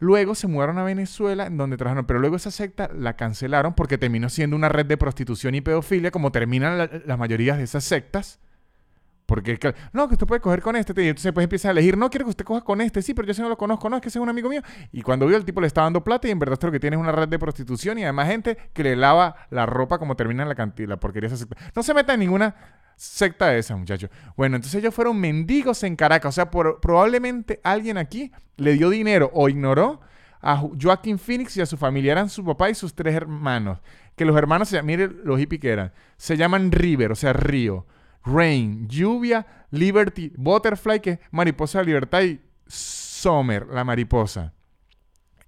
[0.04, 3.98] Luego se mudaron a Venezuela, en donde trabajaron, pero luego esa secta la cancelaron porque
[3.98, 7.86] terminó siendo una red de prostitución y pedofilia, como terminan la, las mayorías de esas
[7.86, 8.42] sectas.
[9.34, 9.58] Porque,
[9.94, 12.26] no, que usted puede coger con este, y entonces pues empieza a elegir, no quiero
[12.28, 14.10] que usted coja con este, sí, pero yo sí no lo conozco, no, es que
[14.10, 14.62] ese es un amigo mío.
[14.92, 16.80] Y cuando vio el tipo le está dando plata y en verdad esto lo que
[16.80, 20.16] tiene es una red de prostitución y además gente que le lava la ropa como
[20.16, 21.58] termina en la cantina, porquería esa secta.
[21.76, 22.54] No se meta en ninguna
[22.96, 24.12] secta de esa, muchachos.
[24.38, 26.30] Bueno, entonces ellos fueron mendigos en Caracas.
[26.30, 30.00] O sea, probablemente alguien aquí le dio dinero o ignoró
[30.44, 32.12] a Joaquín Phoenix y a su familia.
[32.12, 33.80] Eran su papá y sus tres hermanos.
[34.16, 35.92] Que los hermanos, se, miren los hippies que eran.
[36.18, 37.88] Se llaman River, o sea, río.
[38.26, 44.54] Rain, lluvia, Liberty, Butterfly, que es mariposa de libertad, y Summer, la mariposa.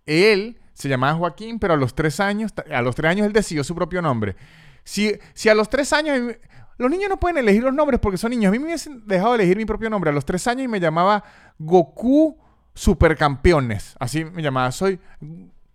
[0.05, 3.63] Él se llamaba Joaquín, pero a los tres años, a los tres años él decidió
[3.63, 4.35] su propio nombre.
[4.83, 6.35] Si, si a los tres años
[6.77, 8.49] los niños no pueden elegir los nombres porque son niños.
[8.49, 10.79] A mí me hubiesen dejado elegir mi propio nombre a los tres años y me
[10.79, 11.23] llamaba
[11.57, 12.37] Goku
[12.73, 13.95] Supercampeones.
[13.99, 14.71] Así me llamaba.
[14.71, 14.99] Soy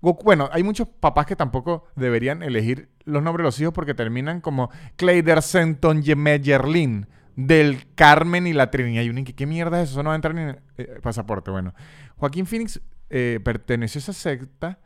[0.01, 4.41] Bueno, hay muchos papás que tampoco deberían elegir los nombres de los hijos porque terminan
[4.41, 9.03] como Clayder Senton Yemerlin del Carmen y la Trinidad.
[9.03, 9.95] Y uno, ¿qué, mierda es eso?
[9.95, 11.51] Eso no va a entrar ni en eh, pasaporte.
[11.51, 11.75] Bueno,
[12.17, 14.79] Joaquín Phoenix eh, perteneció a esa secta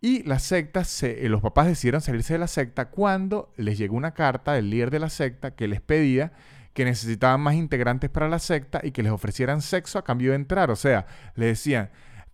[0.00, 3.96] y la secta, se, eh, los papás decidieron salirse de la secta cuando les llegó
[3.96, 6.32] una carta del líder de la secta que les pedía
[6.72, 10.36] que necesitaban más integrantes para la secta y que les ofrecieran sexo a cambio de
[10.36, 10.70] entrar.
[10.70, 11.90] O sea, le decían,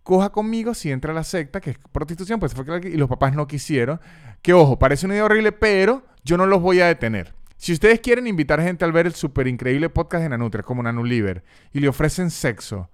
[0.07, 3.09] coja conmigo si entra a la secta, que es prostitución, pues fue que- y los
[3.09, 3.99] papás no quisieron.
[4.41, 7.33] Que ojo, parece una idea horrible, pero yo no los voy a detener.
[7.57, 11.43] Si ustedes quieren invitar gente al ver el súper increíble podcast de Nanutria, como Nanuliver,
[11.73, 12.89] y le ofrecen sexo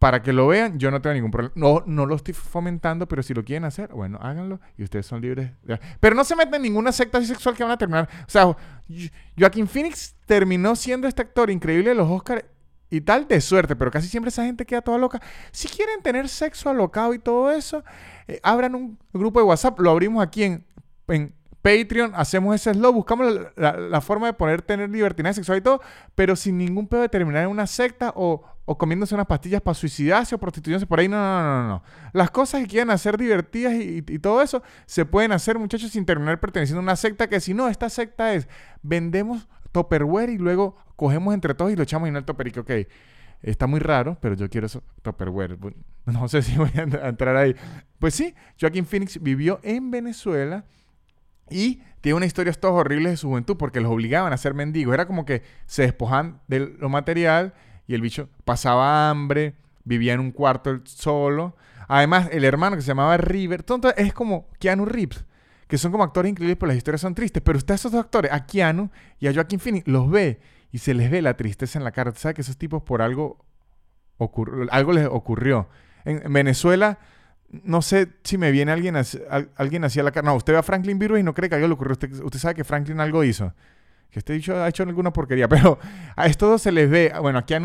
[0.00, 1.52] para que lo vean, yo no tengo ningún problema.
[1.56, 5.20] No, no lo estoy fomentando, pero si lo quieren hacer, bueno, háganlo y ustedes son
[5.20, 5.52] libres.
[6.00, 8.08] Pero no se meten en ninguna secta asexual que van a terminar.
[8.26, 8.56] O sea, Jo-
[9.38, 12.44] Joaquín Phoenix terminó siendo este actor increíble de los Oscars
[12.90, 15.20] y tal de suerte, pero casi siempre esa gente queda toda loca.
[15.50, 17.84] Si quieren tener sexo alocado y todo eso,
[18.26, 20.64] eh, abran un grupo de WhatsApp, lo abrimos aquí en,
[21.08, 25.60] en Patreon, hacemos ese slow, buscamos la, la- forma de poder tener libertinaje sexual y
[25.60, 25.80] todo,
[26.14, 29.74] pero sin ningún pedo de terminar en una secta o, o comiéndose unas pastillas para
[29.74, 31.08] suicidarse o prostituyéndose por ahí.
[31.08, 31.82] No, no, no, no.
[32.12, 36.06] Las cosas que quieran hacer divertidas y, y- todo eso se pueden hacer, muchachos, sin
[36.06, 38.48] terminar perteneciendo a una secta que si no, esta secta es
[38.82, 42.70] vendemos Tupperware y luego cogemos entre todos y lo echamos en el que, ok,
[43.40, 45.56] está muy raro, pero yo quiero eso, Tupperware.
[45.58, 45.74] Bu-
[46.06, 47.54] No sé si voy a ent- a entrar ahí.
[48.00, 50.64] Pues sí, Joaquín Phoenix vivió en Venezuela
[51.50, 54.92] y tiene una historia estos horribles de su juventud porque los obligaban a ser mendigos.
[54.92, 57.54] Era como que se despojaban de lo material
[57.86, 61.56] y el bicho pasaba hambre, vivía en un cuarto solo.
[61.86, 65.24] Además, el hermano que se llamaba River, tonto, es como Keanu Reeves,
[65.68, 67.42] que son como actores increíbles, pero las historias son tristes.
[67.42, 70.94] Pero usted esos dos actores, a Keanu y a Joaquin Phoenix, los ve y se
[70.94, 72.10] les ve la tristeza en la cara.
[72.10, 73.44] Usted sabe que esos tipos por algo,
[74.70, 75.68] algo les ocurrió.
[76.04, 76.98] En, en Venezuela,
[77.50, 80.26] no sé si me viene alguien, así- al- alguien a la cara.
[80.26, 81.92] No, usted ve a Franklin Virus y no cree que algo le ocurrió.
[81.92, 83.54] Usted, sabe que Franklin algo hizo.
[84.10, 85.48] Que este dicho ha hecho alguna porquería.
[85.50, 85.78] Pero
[86.16, 87.12] a estos dos se les ve.
[87.20, 87.60] Bueno, aquí a,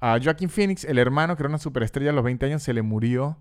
[0.00, 2.72] a, a Joaquin Phoenix, el hermano, que era una superestrella a los 20 años, se
[2.72, 3.38] le murió.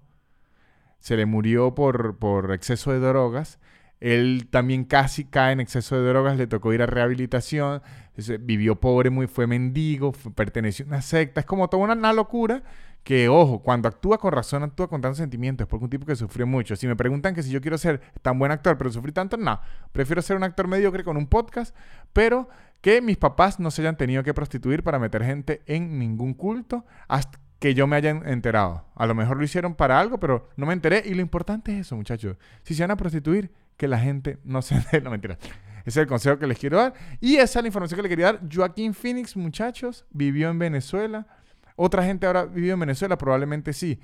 [0.99, 1.75] Se le murió
[2.17, 3.59] por exceso de drogas.
[4.03, 7.81] Él también casi cae en exceso de drogas, le tocó ir a rehabilitación,
[8.17, 11.39] se- vivió pobre, muy, fue mendigo, perteneció a una secta.
[11.39, 12.63] Es como toda una, locura
[13.05, 16.45] que, ojo, cuando actúa con razón, actúa con tantos sentimientos, porque un tipo que sufrió
[16.45, 16.75] mucho.
[16.75, 19.61] Si me preguntan que si yo quiero ser tan buen actor, pero sufrí tanto, no.
[19.93, 21.73] Prefiero ser un actor mediocre con un podcast,
[22.11, 22.49] pero
[22.81, 26.85] que mis papás no se hayan tenido que prostituir para meter gente en ningún culto
[27.07, 28.85] hasta que yo me haya enterado.
[28.95, 31.01] A lo mejor lo hicieron para algo, pero no me enteré.
[31.05, 32.35] Y lo importante es eso, muchachos.
[32.63, 34.75] Si se van a prostituir, que la gente no se...
[35.01, 35.37] No, mentira.
[35.85, 36.93] Ese es el consejo que les quiero dar.
[37.19, 38.39] Y esa es la información que le quería dar.
[38.51, 41.27] Joaquín Phoenix, muchachos, vivió en Venezuela.
[41.75, 43.99] Otra gente ahora vivió en Venezuela, probablemente sí.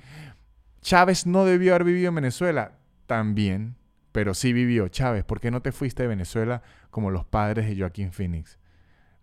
[0.82, 2.72] Chávez no debió haber vivido en Venezuela.
[3.06, 3.76] También,
[4.12, 4.88] pero sí vivió.
[4.88, 8.58] Chávez, ¿por qué no te fuiste de Venezuela como los padres de Joaquín Phoenix?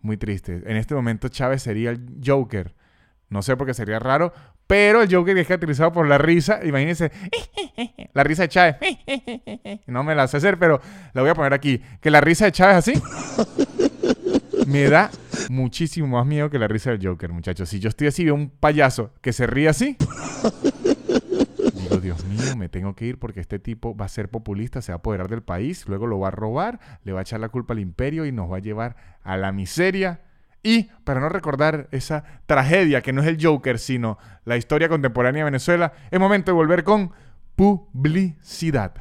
[0.00, 0.62] Muy triste.
[0.66, 2.74] En este momento Chávez sería el Joker.
[3.28, 4.32] No sé por qué sería raro,
[4.68, 6.60] pero el Joker es caracterizado por la risa.
[6.62, 7.10] Imagínense,
[8.12, 8.76] la risa de Chávez.
[9.86, 10.80] No me la sé hacer, pero
[11.14, 11.82] la voy a poner aquí.
[12.00, 13.02] Que la risa de Chávez así
[14.66, 15.10] me da
[15.48, 17.70] muchísimo más miedo que la risa del Joker, muchachos.
[17.70, 19.96] Si yo estoy así, veo un payaso que se ríe así.
[21.74, 24.92] Digo, Dios mío, me tengo que ir porque este tipo va a ser populista, se
[24.92, 27.48] va a apoderar del país, luego lo va a robar, le va a echar la
[27.48, 30.20] culpa al imperio y nos va a llevar a la miseria.
[30.62, 35.40] Y para no recordar esa tragedia que no es el Joker, sino la historia contemporánea
[35.44, 37.12] de Venezuela, es momento de volver con
[37.92, 38.92] publicidad.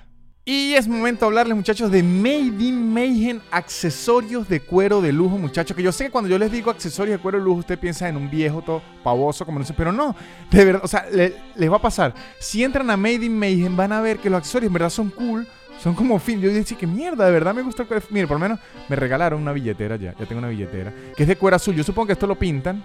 [0.46, 5.38] Y es momento de hablarles, muchachos, de Made in Mayhem, accesorios de cuero de lujo,
[5.38, 5.76] muchachos.
[5.76, 8.08] Que yo sé que cuando yo les digo accesorios de cuero de lujo, usted piensa
[8.08, 10.16] en un viejo todo pavoso, como no sé, pero no,
[10.50, 12.14] de verdad, o sea, le- les va a pasar.
[12.40, 15.10] Si entran a Made in Mayhem, van a ver que los accesorios en verdad son
[15.10, 15.46] cool,
[15.80, 16.42] son como fin.
[16.42, 18.06] Yo decía que mierda, de verdad me gusta el cuero.
[18.10, 18.60] Mire, por lo menos
[18.90, 21.76] me regalaron una billetera ya, ya tengo una billetera, que es de cuero azul.
[21.76, 22.84] Yo supongo que esto lo pintan.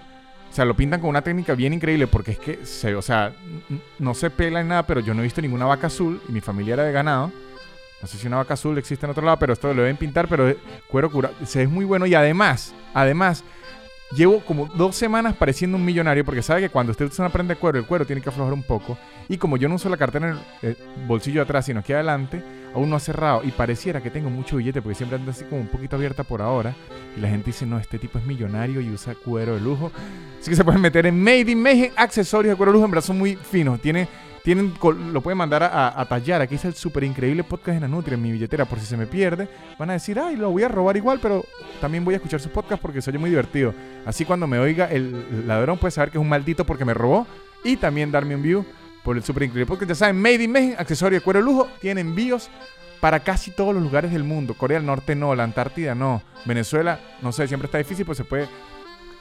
[0.49, 3.33] O sea, lo pintan con una técnica bien increíble porque es que, se, o sea,
[3.97, 6.41] no se pela en nada, pero yo no he visto ninguna vaca azul y mi
[6.41, 7.31] familia era de ganado.
[7.99, 10.27] No sé si una vaca azul existe en otro lado, pero esto lo deben pintar,
[10.27, 11.33] pero es cuero curado.
[11.43, 13.43] Se es muy bueno y además, además,
[14.15, 17.55] llevo como dos semanas pareciendo un millonario porque sabe que cuando usted usa una prenda
[17.55, 18.95] de cuero, el cuero tiene que aflojar un poco.
[19.29, 20.77] Y como yo no uso la cartera en el eh,
[21.07, 23.41] bolsillo de atrás, sino aquí adelante, aún no ha cerrado.
[23.43, 26.41] Y pareciera que tengo mucho billete porque siempre anda así como un poquito abierta por
[26.41, 26.73] ahora.
[27.17, 29.91] Y la gente dice, no, este tipo es millonario y usa cuero de lujo.
[30.39, 33.01] Así que se pueden meter en Made in Mayhem, accesorios de cuero de lujo, en
[33.01, 33.79] son muy finos.
[33.79, 34.07] Tiene,
[34.43, 34.73] tienen,
[35.13, 36.41] lo pueden mandar a, a- tallar.
[36.41, 39.05] Aquí está el súper increíble podcast de Nanutria en mi billetera por si se me
[39.07, 39.47] pierde.
[39.79, 41.45] Van a decir, ay, lo voy a robar igual, pero
[41.79, 43.73] también voy a escuchar su podcast porque se oye muy divertido.
[44.05, 47.25] Así cuando me oiga el ladrón puede saber que es un maldito porque me robó
[47.63, 48.65] y también darme un view
[49.03, 52.01] por el super increíble porque ya saben, Made in Mexico, accesorio de cuero lujo, tiene
[52.01, 52.49] envíos
[52.99, 54.53] para casi todos los lugares del mundo.
[54.53, 58.23] Corea del Norte no, la Antártida no, Venezuela, no sé, siempre está difícil, pues se
[58.23, 58.47] puede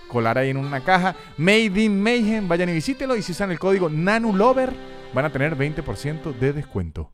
[0.08, 1.16] colar ahí en una caja.
[1.36, 4.72] Made in Mayhem, vayan y visítelo y si usan el código NANULOVER
[5.12, 7.10] van a tener 20% de descuento.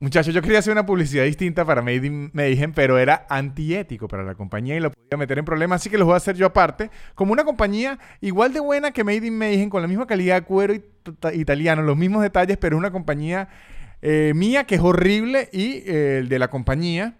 [0.00, 4.22] Muchachos, yo quería hacer una publicidad distinta para Made in Mayhem, pero era antiético para
[4.22, 6.46] la compañía y lo podía meter en problemas, así que lo voy a hacer yo
[6.46, 10.36] aparte, como una compañía igual de buena que Made in Mayhem, con la misma calidad
[10.36, 10.74] de cuero
[11.34, 13.48] italiano, los mismos detalles, pero una compañía
[14.00, 17.16] eh, mía que es horrible y eh, el de la compañía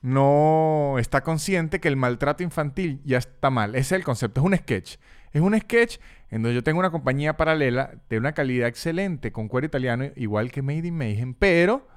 [0.00, 3.74] no está consciente que el maltrato infantil ya está mal.
[3.74, 4.96] Ese es el concepto, es un sketch.
[5.32, 5.98] Es un sketch
[6.30, 10.50] en donde yo tengo una compañía paralela de una calidad excelente con cuero italiano, igual
[10.50, 11.91] que Made in Mayhem, pero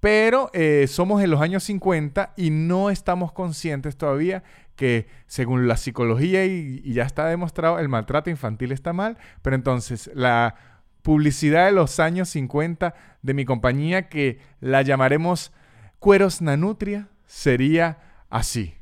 [0.00, 4.42] pero eh, somos en los años 50 y no estamos conscientes todavía
[4.76, 9.16] que según la psicología y, ya está demostrado, el maltrato infantil está mal.
[9.42, 10.54] Pero entonces la
[11.02, 15.52] publicidad de los años 50 de mi compañía, que la llamaremos
[15.98, 18.74] Cueros Nanutria, sería así.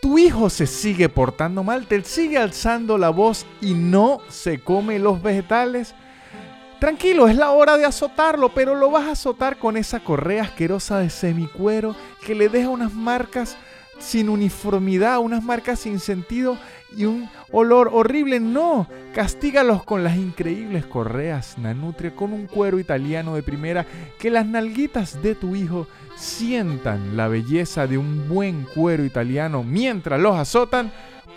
[0.00, 4.98] Tu hijo se sigue portando mal, te sigue alzando la voz y no se come
[4.98, 5.94] los vegetales.
[6.80, 10.98] Tranquilo, es la hora de azotarlo, pero lo vas a azotar con esa correa asquerosa
[10.98, 13.58] de semicuero que le deja unas marcas
[13.98, 16.56] sin uniformidad, unas marcas sin sentido
[16.96, 18.40] y un olor horrible.
[18.40, 23.84] No, castígalos con las increíbles correas Nanutria, con un cuero italiano de primera,
[24.18, 30.18] que las nalguitas de tu hijo sientan la belleza de un buen cuero italiano mientras
[30.18, 30.90] los azotan,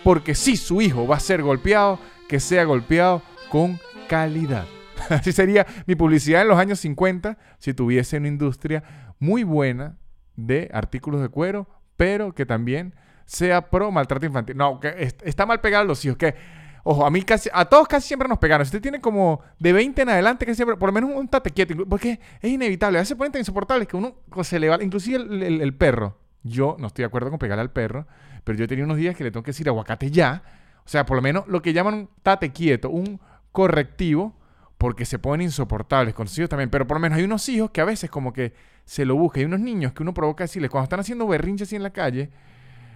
[0.06, 3.78] porque si su hijo va a ser golpeado, que sea golpeado con
[4.08, 4.66] calidad.
[5.10, 8.84] Así sería mi publicidad en los años 50 si tuviese una industria
[9.20, 9.98] muy buena
[10.36, 14.58] de artículos de cuero, pero que también sea pro maltrato infantil.
[14.58, 16.18] No, que está mal pegar a los hijos.
[16.18, 16.36] Que,
[16.84, 18.66] ojo, a mí casi, a todos casi siempre nos pegaron.
[18.66, 21.74] Usted tiene como de 20 en adelante, que siempre, por lo menos un tate quieto,
[21.88, 22.98] porque es inevitable.
[22.98, 26.18] A veces se ponen insoportables que uno se le va, inclusive el, perro.
[26.44, 28.06] Yo no estoy de acuerdo con pegarle al perro,
[28.44, 30.44] pero yo he tenido unos días que le tengo que decir aguacate ya.
[30.86, 33.22] O sea, por lo menos lo que llaman un tate quieto, un
[33.54, 34.36] correctivo
[34.84, 36.70] porque se ponen insoportables con sus hijos también.
[36.70, 38.52] Pero por lo menos hay unos hijos que a veces como que
[38.84, 39.40] se lo buscan.
[39.40, 42.32] Hay unos niños que uno provoca decirles, cuando están haciendo berrinches así en la calle,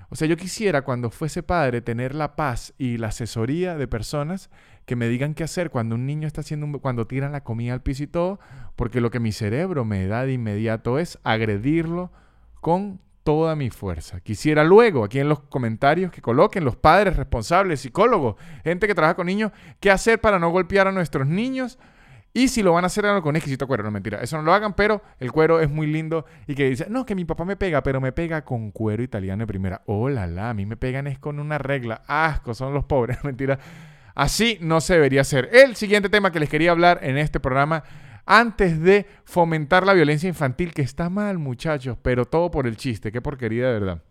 [0.10, 4.50] o sea, yo quisiera cuando fuese padre tener la paz y la asesoría de personas
[4.86, 7.84] que me digan qué hacer cuando un niño está haciendo, cuando tiran la comida al
[7.84, 8.42] piso y todo,
[8.76, 12.12] porque lo que mi cerebro me da de inmediato es agredirlo
[12.60, 14.22] con toda mi fuerza.
[14.22, 19.16] Quisiera luego, aquí en los comentarios, que coloquen los padres responsables, psicólogos, gente que trabaja
[19.18, 21.78] con niños, qué hacer para no golpear a nuestros niños.
[22.32, 23.84] Y si lo van a hacer, con exquisito cuero.
[23.84, 24.22] No, mentira.
[24.22, 26.26] Eso no lo hagan, pero el cuero es muy lindo.
[26.48, 29.42] Y que dice, no, que mi papá me pega, pero me pega con cuero italiano
[29.42, 29.82] de primera.
[29.88, 30.52] Oh, la, la.
[30.52, 32.04] A mí me pegan es con una regla.
[32.08, 33.22] Asco, son los pobres.
[33.26, 33.60] mentira.
[34.16, 35.50] Así no se debería hacer.
[35.52, 37.84] El siguiente tema que les quería hablar en este programa
[38.28, 43.12] antes de fomentar la violencia infantil, que está mal, muchachos, pero todo por el chiste,
[43.12, 44.04] qué porquería de verdad.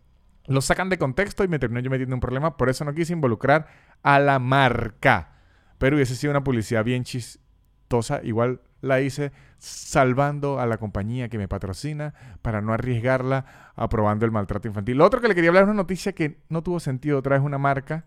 [0.46, 3.12] Lo sacan de contexto y me terminó yo metiendo un problema, por eso no quise
[3.12, 3.66] involucrar
[4.02, 5.32] a la marca.
[5.78, 11.38] Pero hubiese sido una publicidad bien chistosa, igual la hice salvando a la compañía que
[11.38, 14.96] me patrocina para no arriesgarla aprobando el maltrato infantil.
[14.96, 17.44] Lo otro que le quería hablar es una noticia que no tuvo sentido, otra vez
[17.44, 18.06] una marca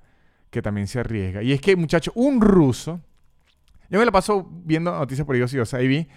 [0.50, 1.44] que también se arriesga.
[1.44, 3.02] Y es que, muchachos, un ruso
[3.90, 6.08] yo me la paso viendo noticias por ellos y o vi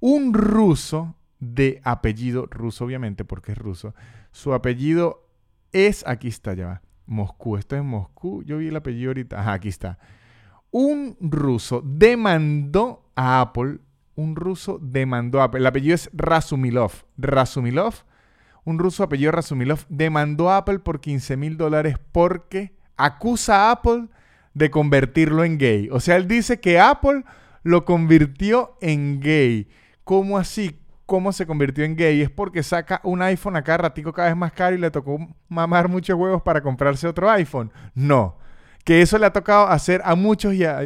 [0.00, 3.94] un ruso de apellido ruso, obviamente, porque es ruso.
[4.32, 5.26] Su apellido
[5.72, 6.82] es, aquí está, ya va.
[7.06, 8.42] Moscú, esto es Moscú.
[8.44, 9.40] Yo vi el apellido ahorita.
[9.40, 9.98] Ajá, aquí está.
[10.70, 13.78] Un ruso demandó a Apple.
[14.14, 15.60] Un ruso demandó a Apple.
[15.60, 16.92] El apellido es Rasumilov.
[17.16, 17.94] Rasumilov.
[18.64, 24.08] Un ruso apellido Rasumilov demandó a Apple por 15 mil dólares porque acusa a Apple
[24.58, 25.88] de convertirlo en gay.
[25.92, 27.22] O sea, él dice que Apple
[27.62, 29.68] lo convirtió en gay.
[30.02, 30.80] ¿Cómo así?
[31.06, 32.20] ¿Cómo se convirtió en gay?
[32.20, 35.18] Es porque saca un iPhone a ratico cada vez más caro y le tocó
[35.48, 37.72] mamar muchos huevos para comprarse otro iPhone.
[37.94, 38.36] No.
[38.84, 40.80] Que eso le ha tocado hacer a muchos y a,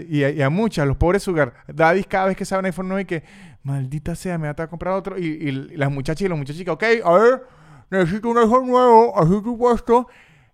[0.44, 3.22] a, muchas, los pobres sugar daddies cada vez que saben iPhone nuevo y que,
[3.62, 5.18] maldita sea, me va a comprar otro.
[5.18, 7.42] Y, las muchachas y los muchachos, ok, a ver,
[7.90, 10.08] necesito un iPhone nuevo, así que puesto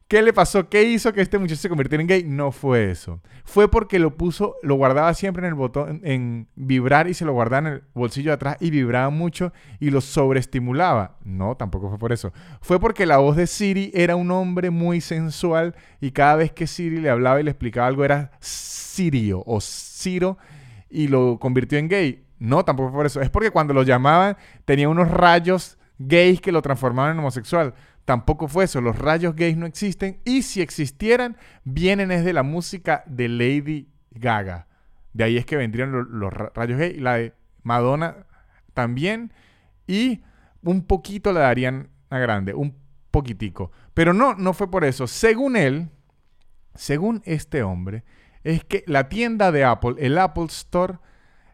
[0.09, 0.71] ¿Qué le pasó?
[0.71, 2.25] ¿Qué hizo que este muchacho se convirtiera en gay?
[2.25, 3.21] No fue eso.
[3.45, 7.35] Fue porque lo puso, lo guardaba siempre en el botón, en vibrar y se lo
[7.35, 11.19] guardaba en el bolsillo de atrás y vibraba mucho y lo sobreestimulaba.
[11.25, 12.33] No, tampoco fue por eso.
[12.63, 16.67] Fue porque la voz de Siri era un hombre muy sensual y cada vez que
[16.67, 20.39] Siri le hablaba y le explicaba algo era Sirio o Ciro
[20.89, 22.25] y lo convirtió en gay.
[22.39, 23.21] No, tampoco fue por eso.
[23.21, 27.75] Es porque cuando lo llamaban tenía unos rayos gays que lo transformaban en homosexual.
[28.09, 32.43] Tampoco fue eso, los rayos gays no existen y si existieran, vienen es de la
[32.43, 34.67] música de Lady Gaga.
[35.13, 36.99] De ahí es que vendrían los, rayos gay.
[37.01, 37.35] La de
[37.65, 38.25] Madonna
[38.73, 39.31] también.
[39.87, 40.23] Y
[40.63, 42.79] un poquito la darían a grande, un
[43.11, 43.73] poquitico.
[43.93, 45.07] Pero no, no fue por eso.
[45.07, 45.91] Según él,
[46.75, 48.05] según este hombre,
[48.43, 50.95] es que la tienda de Apple, el Apple Store,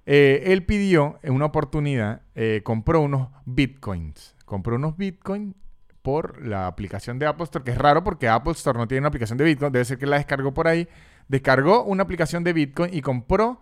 [0.07, 4.37] eh, él pidió en una oportunidad, eh, compró unos bitcoins.
[4.45, 5.57] Compró unos bitcoins
[6.05, 9.09] por la aplicación de Apple Store, que es raro porque Apple Store no tiene una
[9.09, 10.87] aplicación de Bitcoin, debe ser que la descargó por ahí.
[11.29, 13.59] Descargó una aplicación de Bitcoin y compró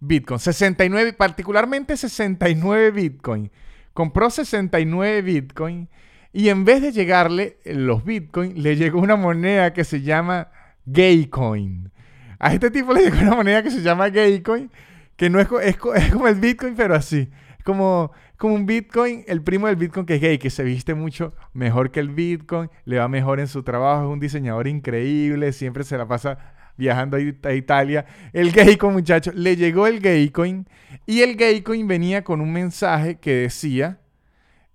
[0.00, 0.40] Bitcoin.
[0.40, 3.52] 69, particularmente 69 Bitcoin.
[3.92, 5.88] Compró 69 Bitcoin
[6.32, 10.48] y en vez de llegarle los Bitcoin, le llegó una moneda que se llama
[10.86, 11.92] Gaycoin.
[12.40, 14.68] A este tipo le llegó una moneda que se llama Gaycoin,
[15.14, 17.30] que no es, es, es como el Bitcoin, pero así.
[17.56, 18.10] Es como,
[18.44, 21.90] como un Bitcoin, el primo del Bitcoin que es gay, que se viste mucho mejor
[21.90, 25.96] que el Bitcoin, le va mejor en su trabajo, es un diseñador increíble, siempre se
[25.96, 26.36] la pasa
[26.76, 28.04] viajando a Italia.
[28.34, 30.68] El Gaycoin, muchachos, le llegó el Gaycoin
[31.06, 34.00] y el Gaycoin venía con un mensaje que decía,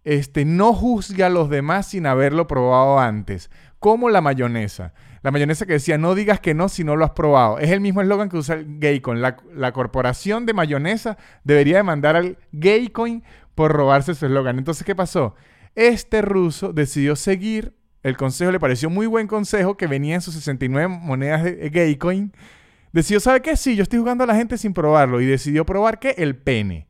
[0.03, 4.93] este, no juzgue a los demás sin haberlo probado antes, como la mayonesa.
[5.21, 7.59] La mayonesa que decía, no digas que no si no lo has probado.
[7.59, 9.21] Es el mismo eslogan que usa el Gaycoin.
[9.21, 13.21] La, la corporación de mayonesa debería demandar al Gaycoin
[13.59, 14.57] por robarse su eslogan.
[14.57, 15.35] Entonces, ¿qué pasó?
[15.75, 20.33] Este ruso decidió seguir el consejo, le pareció muy buen consejo que venía en sus
[20.35, 22.31] 69 monedas de Gaycoin.
[22.93, 23.57] Decidió, ¿sabe qué?
[23.57, 25.19] Sí, yo estoy jugando a la gente sin probarlo.
[25.19, 26.87] Y decidió probar que el pene.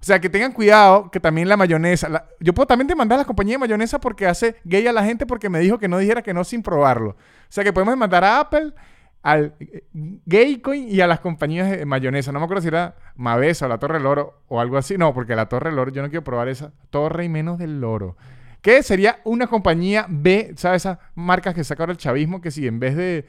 [0.00, 2.26] O sea, que tengan cuidado, que también la mayonesa.
[2.40, 5.24] yo puedo también demandar a la compañía de mayonesa porque hace gay a la gente
[5.24, 7.10] porque me dijo que no dijera que no sin probarlo.
[7.10, 7.16] O
[7.48, 8.74] sea, que podemos demandar a Apple,
[9.22, 9.84] al eh,
[10.26, 12.32] Gaycoin y a las compañías de mayonesa.
[12.32, 14.96] No me acuerdo si era Mavesa o la Torre del Oro o algo así.
[14.96, 17.82] No, porque la Torre del Oro, yo no quiero probar esa torre y menos del
[17.82, 18.16] oro.
[18.62, 20.82] Que sería una compañía B, ¿sabes?
[20.82, 23.26] Esas marcas que saca ahora el chavismo, que si en vez de,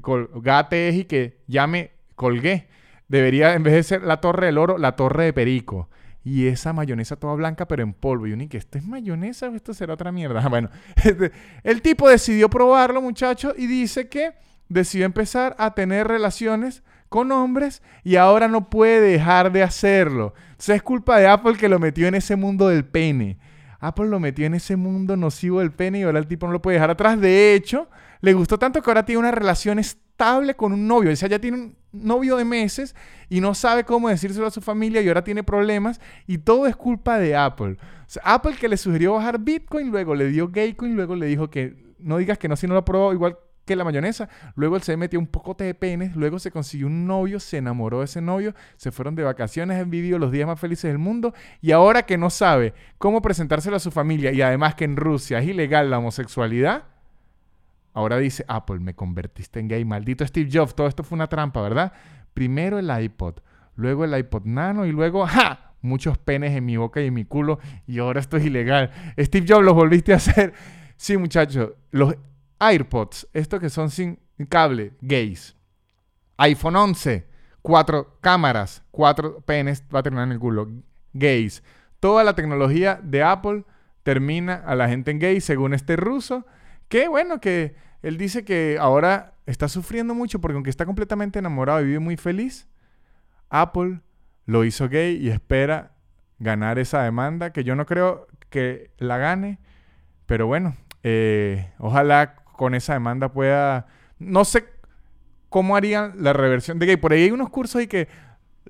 [0.00, 2.68] Colgate es y que llame Colgué
[3.08, 5.90] Debería, en vez de ser la torre del oro, la torre de perico.
[6.24, 8.26] Y esa mayonesa toda blanca, pero en polvo.
[8.26, 10.40] Y uno, que ¿esto es mayonesa o esto será otra mierda?
[10.48, 10.70] Bueno,
[11.62, 14.32] el tipo decidió probarlo, muchachos, y dice que
[14.68, 20.34] decidió empezar a tener relaciones con hombres y ahora no puede dejar de hacerlo.
[20.50, 23.38] Entonces es culpa de Apple que lo metió en ese mundo del pene.
[23.78, 26.62] Apple lo metió en ese mundo nocivo del pene y ahora el tipo no lo
[26.62, 27.20] puede dejar atrás.
[27.20, 27.88] De hecho,
[28.20, 31.12] le gustó tanto que ahora tiene una relación estable con un novio.
[31.12, 32.96] O sea, ya tiene un novio de meses
[33.28, 36.74] y no sabe cómo decírselo a su familia y ahora tiene problemas y todo es
[36.74, 37.76] culpa de Apple.
[38.22, 42.18] Apple que le sugirió bajar Bitcoin, luego le dio Gaycoin, luego le dijo que no
[42.18, 44.28] digas que no si no lo probó, igual que la mayonesa.
[44.56, 48.00] Luego él se metió un pocote de penes, luego se consiguió un novio, se enamoró
[48.00, 51.34] de ese novio, se fueron de vacaciones en vídeo los días más felices del mundo
[51.60, 55.38] y ahora que no sabe cómo presentárselo a su familia y además que en Rusia
[55.38, 56.84] es ilegal la homosexualidad,
[57.92, 61.62] ahora dice Apple, me convertiste en gay, maldito Steve Jobs, todo esto fue una trampa,
[61.62, 61.92] ¿verdad?
[62.34, 63.36] Primero el iPod,
[63.76, 65.70] luego el iPod Nano y luego, ¡ja!
[65.80, 68.90] Muchos penes en mi boca y en mi culo y ahora esto es ilegal.
[69.18, 70.54] Steve Jobs, los volviste a hacer.
[70.96, 72.16] Sí, muchachos, los
[72.70, 75.56] AirPods, estos que son sin cable, gays.
[76.36, 77.26] iPhone 11,
[77.62, 80.68] cuatro cámaras, cuatro penes, va a terminar en el culo,
[81.12, 81.62] gays.
[82.00, 83.64] Toda la tecnología de Apple
[84.02, 86.46] termina a la gente en gay, según este ruso,
[86.88, 91.80] que bueno, que él dice que ahora está sufriendo mucho porque aunque está completamente enamorado
[91.80, 92.68] y vive muy feliz,
[93.48, 94.00] Apple
[94.44, 95.92] lo hizo gay y espera
[96.38, 99.58] ganar esa demanda, que yo no creo que la gane,
[100.26, 103.86] pero bueno, eh, ojalá con esa demanda pueda...
[104.18, 104.64] No sé
[105.48, 106.96] cómo harían la reversión de gay.
[106.96, 108.08] Por ahí hay unos cursos y que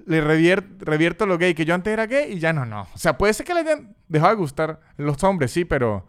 [0.06, 2.82] le revierto lo gay, que yo antes era gay y ya no, no.
[2.94, 6.06] O sea, puede ser que le hayan dejado de gustar los hombres, sí, pero...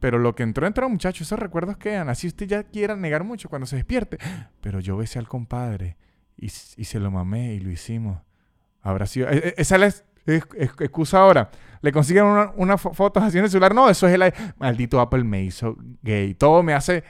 [0.00, 1.26] Pero lo que entró, entró, muchachos.
[1.26, 2.10] Esos recuerdos quedan.
[2.10, 4.18] Así usted ya quiera negar mucho cuando se despierte.
[4.60, 5.96] Pero yo besé al compadre
[6.36, 8.20] y, y se lo mamé y lo hicimos.
[8.82, 9.30] Habrá sido...
[9.30, 11.50] E, e, esa es excusa ahora.
[11.80, 13.74] Le consiguen una, una foto así en el celular.
[13.74, 14.32] No, eso es el...
[14.56, 16.34] Maldito Apple me hizo gay.
[16.34, 17.04] Todo me hace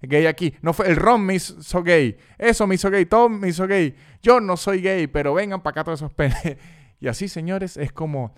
[0.00, 0.54] gay aquí.
[0.62, 2.16] No fue el ROM me hizo gay.
[2.38, 3.06] Eso me hizo gay.
[3.06, 3.94] Todo me hizo gay.
[4.22, 6.36] Yo no soy gay, pero vengan para acá todos esos penes.
[6.98, 8.34] Y así, señores, es como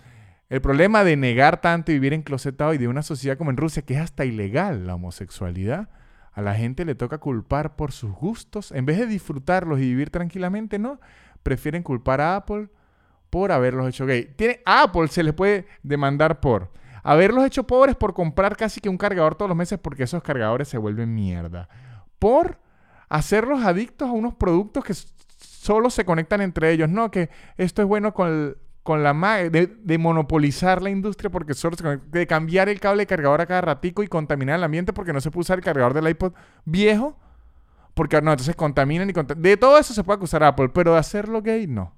[0.48, 3.82] el problema de negar tanto y vivir enclosetado y de una sociedad como en Rusia,
[3.82, 5.90] que es hasta ilegal la homosexualidad.
[6.32, 8.72] A la gente le toca culpar por sus gustos.
[8.72, 11.00] En vez de disfrutarlos y vivir tranquilamente, no.
[11.44, 12.68] Prefieren culpar a Apple
[13.30, 14.32] por haberlos hecho gay.
[14.36, 16.70] Tiene, Apple se le puede demandar por
[17.02, 20.68] haberlos hecho pobres por comprar casi que un cargador todos los meses porque esos cargadores
[20.68, 21.68] se vuelven mierda.
[22.18, 22.58] Por
[23.08, 24.94] hacerlos adictos a unos productos que
[25.38, 26.88] solo se conectan entre ellos.
[26.88, 29.12] No, que esto es bueno con, con la
[29.50, 33.46] de, de, monopolizar la industria porque solo se de cambiar el cable de cargador a
[33.46, 36.32] cada ratico y contaminar el ambiente porque no se puede usar el cargador del iPod
[36.64, 37.16] viejo
[37.98, 39.42] porque no, entonces contaminan y contaminan.
[39.42, 41.97] De todo eso se puede acusar a Apple, pero de hacerlo gay, no.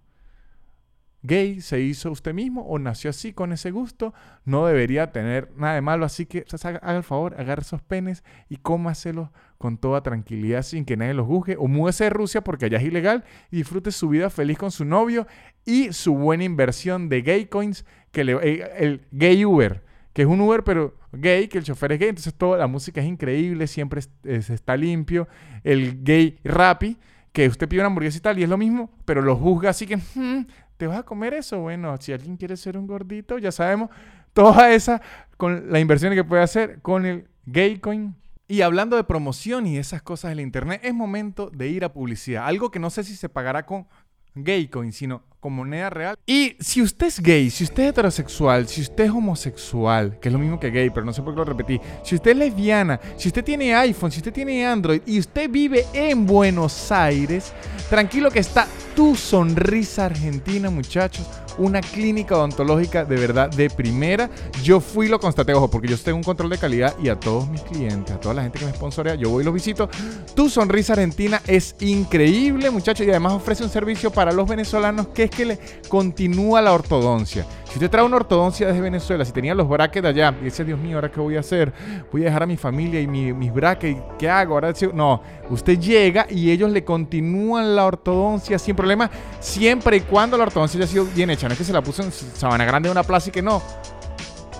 [1.23, 4.15] Gay se hizo usted mismo o nació así con ese gusto,
[4.45, 8.57] no debería tener nada de malo, así que haga, el favor, agarre esos penes y
[8.57, 12.79] cómaselos con toda tranquilidad sin que nadie los juzgue o múdese de Rusia porque allá
[12.79, 15.27] es ilegal y disfrute su vida feliz con su novio
[15.67, 20.29] y su buena inversión de gay coins que le, eh, el gay Uber que es
[20.29, 23.67] un Uber pero gay, que el chofer es gay, entonces toda la música es increíble,
[23.67, 25.29] siempre está limpio.
[25.63, 26.97] El gay Rappi,
[27.33, 29.87] que usted pide una hamburguesa y tal, y es lo mismo, pero lo juzga así
[29.87, 30.47] que, hmm,
[30.81, 31.59] ¿te vas a comer eso?
[31.59, 33.91] Bueno, si alguien quiere ser un gordito, ya sabemos,
[34.33, 35.03] toda esa,
[35.37, 38.17] con la inversión que puede hacer con el gay coin.
[38.49, 42.47] Y hablando de promoción y esas cosas del internet, es momento de ir a publicidad.
[42.47, 43.89] Algo que no sé si se pagará con
[44.35, 46.17] Gaycoin, sino con moneda real.
[46.27, 50.33] Y si usted es gay, si usted es heterosexual, si usted es homosexual, que es
[50.33, 53.01] lo mismo que gay, pero no sé por qué lo repetí, si usted es lesbiana,
[53.17, 57.53] si usted tiene iPhone, si usted tiene Android y usted vive en Buenos Aires,
[57.89, 61.27] tranquilo que está tu sonrisa argentina, muchachos
[61.61, 64.31] una clínica odontológica de verdad de primera.
[64.63, 67.49] Yo fui lo constaté, ojo, porque yo tengo un control de calidad y a todos
[67.49, 69.89] mis clientes, a toda la gente que me sponsorea, yo voy y los visito.
[70.35, 75.30] Tu sonrisa argentina es increíble, muchachos, y además ofrece un servicio para los venezolanos que
[75.31, 75.59] que le
[75.89, 77.47] continúa la ortodoncia.
[77.65, 80.79] Si usted trae una ortodoncia desde Venezuela, si tenía los brackets allá, y dice, Dios
[80.79, 81.73] mío, ¿ahora qué voy a hacer?
[82.11, 84.55] Voy a dejar a mi familia y mis brackets, ¿qué hago?
[84.55, 90.37] Ahora no, usted llega y ellos le continúan la ortodoncia sin problema, siempre y cuando
[90.37, 91.47] la ortodoncia haya sido bien hecha.
[91.47, 93.63] No es que se la puso en Sabana Grande de una plaza y que no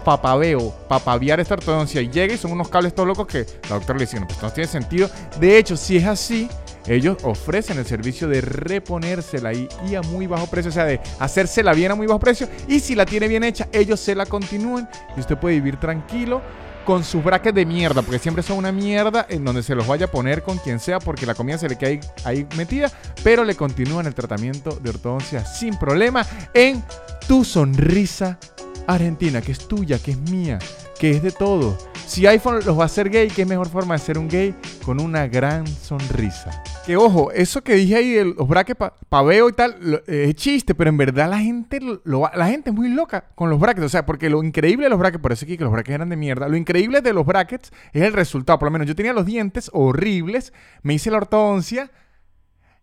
[0.05, 3.99] papaveo, papaviar esta ortodoncia y llega y son unos cables todos locos que la doctora
[3.99, 5.11] le dice, no, pues no tiene sentido.
[5.39, 6.49] De hecho, si es así,
[6.87, 11.01] ellos ofrecen el servicio de reponérsela y, y, a muy bajo precio, o sea, de
[11.19, 12.49] hacérsela bien a muy bajo precio.
[12.69, 16.43] Y si la tiene bien hecha, ellos se la continúen y usted puede vivir tranquilo
[16.85, 20.07] con sus brackets de mierda, porque siempre son una mierda en donde se los vaya
[20.07, 22.91] a poner con quien sea, porque la comida se le queda ahí, ahí metida,
[23.23, 26.83] pero le continúan el tratamiento de ortodoncia sin problema en
[27.29, 28.39] tu sonrisa
[28.87, 30.59] argentina, que es tuya, que es mía,
[31.01, 31.79] que es de todo.
[32.07, 34.55] Si iPhone los va a hacer gay, ¿qué mejor forma de ser un gay?
[34.85, 36.63] Con una gran sonrisa.
[36.85, 40.75] Que ojo, eso que dije ahí de los brackets paveo y tal, eh, es chiste,
[40.75, 43.87] pero en verdad la gente, la gente es muy loca con los brackets.
[43.87, 46.11] O sea, porque lo increíble de los brackets, por eso aquí que los brackets eran
[46.11, 48.59] de mierda, lo increíble de los brackets es el resultado.
[48.59, 51.91] Por lo menos yo tenía los dientes horribles, me hice la ortodoncia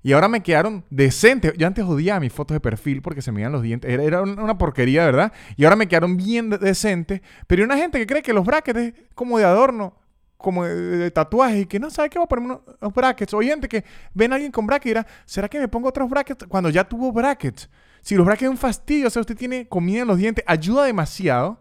[0.03, 1.53] y ahora me quedaron decentes.
[1.57, 3.91] Yo antes odiaba mis fotos de perfil porque se me iban los dientes.
[3.91, 5.33] Era, una porquería, ¿verdad?
[5.55, 7.21] Y ahora me quedaron bien decentes.
[7.47, 9.95] Pero hay una gente que cree que los brackets es como de adorno,
[10.37, 12.45] como de, tatuaje y que no sabe qué va a poner
[12.79, 13.33] unos, brackets.
[13.33, 13.83] O hay gente que
[14.13, 16.83] ven a alguien con brackets y dirá, ¿será que me pongo otros brackets cuando ya
[16.83, 17.69] tuvo brackets?
[18.01, 20.85] Si los brackets es un fastidio, o sea, usted tiene comida en los dientes, ayuda
[20.85, 21.59] demasiado.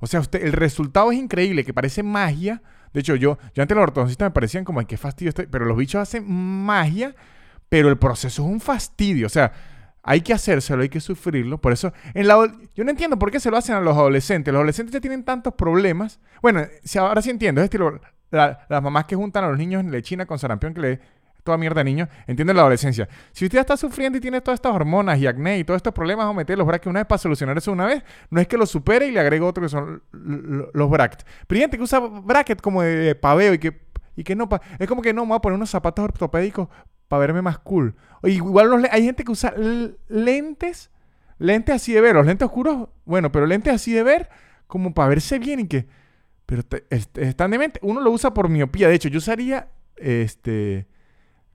[0.00, 2.62] O sea, usted, el resultado es increíble, que parece magia.
[2.92, 5.46] De hecho, yo, yo antes los ortodoncistas me parecían como, ay, qué fastidio estoy.
[5.46, 7.14] Pero los bichos hacen magia
[7.74, 9.26] pero el proceso es un fastidio.
[9.26, 9.50] O sea,
[10.00, 11.60] hay que hacérselo, hay que sufrirlo.
[11.60, 12.36] Por eso, en la,
[12.72, 14.52] yo no entiendo por qué se lo hacen a los adolescentes.
[14.52, 16.20] Los adolescentes ya tienen tantos problemas.
[16.40, 18.00] Bueno, si ahora sí entiendo, es estilo,
[18.30, 21.00] las mamás que juntan a los niños en lechina con sarampión que le
[21.42, 23.08] toda mierda a niños, entienden la adolescencia.
[23.32, 26.26] Si usted está sufriendo y tiene todas estas hormonas y acné y todos estos problemas,
[26.26, 28.04] a meter los brackets una vez para solucionar eso una vez.
[28.30, 31.26] No es que lo supere y le agregue otro que son los brackets.
[31.48, 33.82] Pero gente que usa brackets como de paveo y que,
[34.14, 34.48] y que no...
[34.78, 36.68] Es como que no, me voy a poner unos zapatos ortopédicos
[37.08, 37.94] para verme más cool.
[38.24, 39.54] igual hay gente que usa
[40.08, 40.90] lentes,
[41.38, 44.28] lentes así de ver, los lentes oscuros, bueno, pero lentes así de ver
[44.66, 45.86] como para verse bien y que,
[46.46, 47.80] pero están de mente.
[47.82, 48.88] Uno lo usa por miopía.
[48.88, 50.86] De hecho, yo usaría este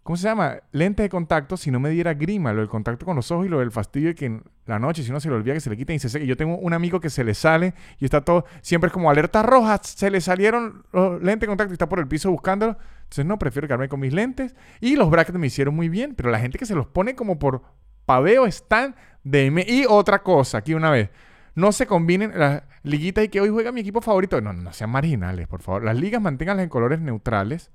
[0.09, 0.57] ¿Cómo se llama?
[0.71, 3.49] Lente de contacto si no me diera grima, lo del contacto con los ojos y
[3.49, 5.77] lo del fastidio que en la noche, si uno se le olvida que se le
[5.77, 6.25] quiten y se seque.
[6.25, 9.43] Yo tengo un amigo que se le sale y está todo, siempre es como alerta
[9.43, 12.75] roja, se le salieron los lentes de contacto y está por el piso buscándolo.
[13.09, 14.55] Entonces no, prefiero quedarme con mis lentes.
[14.79, 17.39] Y los brackets me hicieron muy bien, pero la gente que se los pone como
[17.39, 17.63] por
[18.05, 19.65] paveo están de...
[19.67, 21.09] Y otra cosa, aquí una vez.
[21.55, 24.39] No se combinen las liguitas y que hoy juega mi equipo favorito.
[24.41, 25.83] No, no sean marginales, por favor.
[25.83, 27.71] Las ligas manténganlas en colores neutrales.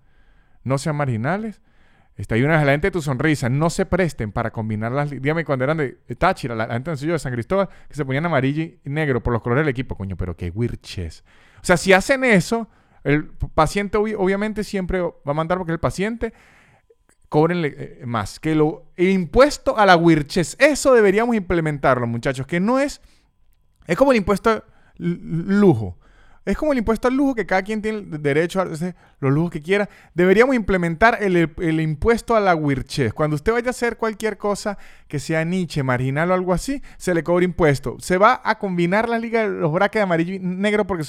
[0.62, 1.61] No sean marginales.
[2.16, 3.49] Está ahí una la gente de tu sonrisa.
[3.49, 5.11] No se presten para combinar las.
[5.11, 8.78] Dígame cuando eran de Táchira, la, gente de San Cristóbal, que se ponían amarillo y
[8.85, 9.97] negro por los colores del equipo.
[9.97, 11.24] Coño, pero qué wirches.
[11.61, 12.68] O sea, si hacen eso,
[13.05, 16.33] el paciente obviamente siempre va a mandar porque el paciente
[17.29, 18.41] cobrenle eh, más.
[18.41, 22.47] Que lo el impuesto a la wirches, eso deberíamos implementarlo, muchachos.
[22.47, 23.01] Que no es.
[23.87, 24.65] Es como el impuesto
[24.97, 25.99] lujo.
[26.45, 29.33] Es como el impuesto al lujo, que cada quien tiene el derecho a hacer los
[29.33, 29.89] lujos que quiera.
[30.13, 33.15] Deberíamos implementar el, impuesto a la wirchez.
[33.15, 34.77] Cuando usted vaya a hacer cualquier cosa
[35.09, 37.97] que sea niche, marginal o algo así, se le cobra impuesto.
[37.99, 41.05] Se va a combinar la liga, los brackets de amarillo y negro porque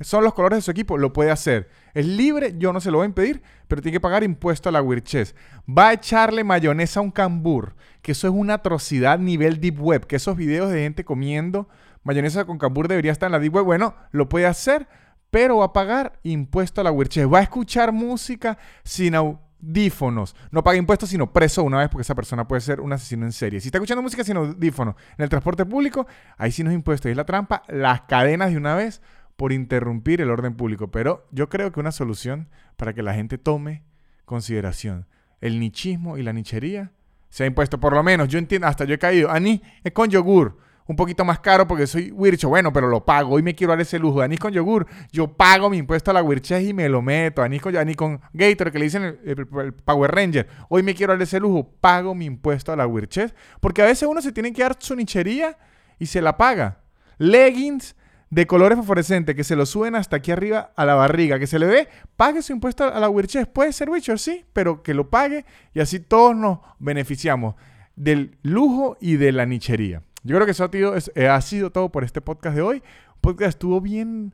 [0.00, 1.68] son los colores de su equipo, lo puede hacer.
[1.94, 4.72] Es libre, yo no se lo voy a impedir, pero tiene que pagar impuesto a
[4.72, 5.34] la Wirches.
[5.68, 10.06] Va a echarle mayonesa a un cambur, que eso es una atrocidad nivel deep web,
[10.06, 11.68] que esos videos de gente comiendo
[12.02, 13.64] mayonesa con cambur debería estar en la deep web.
[13.64, 14.88] Bueno, lo puede hacer,
[15.30, 17.30] pero va a pagar impuesto a la Wirches.
[17.30, 20.34] Va a escuchar música sin audífonos.
[20.50, 23.32] No paga impuestos, sino preso una vez porque esa persona puede ser un asesino en
[23.32, 23.60] serie.
[23.60, 26.06] Si está escuchando música sin audífonos en el transporte público,
[26.38, 27.08] ahí sí no es impuesto.
[27.08, 29.02] Y es la trampa, las cadenas de una vez
[29.40, 30.90] por interrumpir el orden público.
[30.90, 33.82] Pero yo creo que una solución para que la gente tome
[34.26, 35.06] consideración
[35.40, 36.92] el nichismo y la nichería
[37.30, 37.80] se ha impuesto.
[37.80, 39.30] Por lo menos, yo entiendo, hasta yo he caído.
[39.30, 42.50] Anís es con yogur un poquito más caro porque soy Wircho.
[42.50, 43.36] Bueno, pero lo pago.
[43.36, 44.20] Hoy me quiero dar ese lujo.
[44.20, 44.86] Anís con yogur.
[45.10, 47.42] Yo pago mi impuesto a la Wirches y me lo meto.
[47.42, 49.46] Anís con, anís con Gator, que le dicen el,
[49.86, 50.48] Power Ranger.
[50.68, 51.66] Hoy me quiero dar ese lujo.
[51.80, 53.34] Pago mi impuesto a la Wirches.
[53.58, 55.56] Porque a veces uno se tiene que dar su nichería
[55.98, 56.82] y se la paga.
[57.16, 57.96] Leggings
[58.30, 61.58] de colores fosforescentes que se lo suben hasta aquí arriba a la barriga, que se
[61.58, 63.48] le ve, pague su impuesto a la Wirches.
[63.48, 67.56] Puede ser Witcher, sí, pero que lo pague y así todos nos beneficiamos
[67.96, 70.02] del lujo y de la nichería.
[70.22, 72.76] Yo creo que eso ha sido, eh, ha sido todo por este podcast de hoy.
[72.76, 74.32] Un podcast estuvo bien,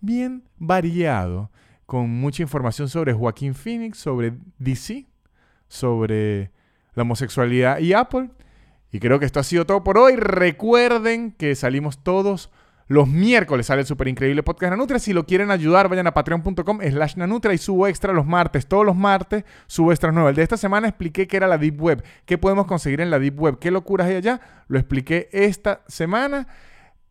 [0.00, 1.50] bien variado,
[1.86, 5.06] con mucha información sobre Joaquín Phoenix, sobre DC,
[5.68, 6.50] sobre
[6.94, 8.30] la homosexualidad y Apple.
[8.92, 10.16] Y creo que esto ha sido todo por hoy.
[10.16, 12.50] Recuerden que salimos todos
[12.88, 14.98] los miércoles sale el súper increíble podcast Nanutria.
[14.98, 18.66] Si lo quieren ayudar, vayan a patreon.com slash Nanutria y subo extra los martes.
[18.66, 20.30] Todos los martes subo extras nuevos.
[20.30, 23.18] El de esta semana expliqué qué era la Deep Web, qué podemos conseguir en la
[23.18, 24.40] Deep Web, qué locuras hay allá.
[24.68, 26.48] Lo expliqué esta semana.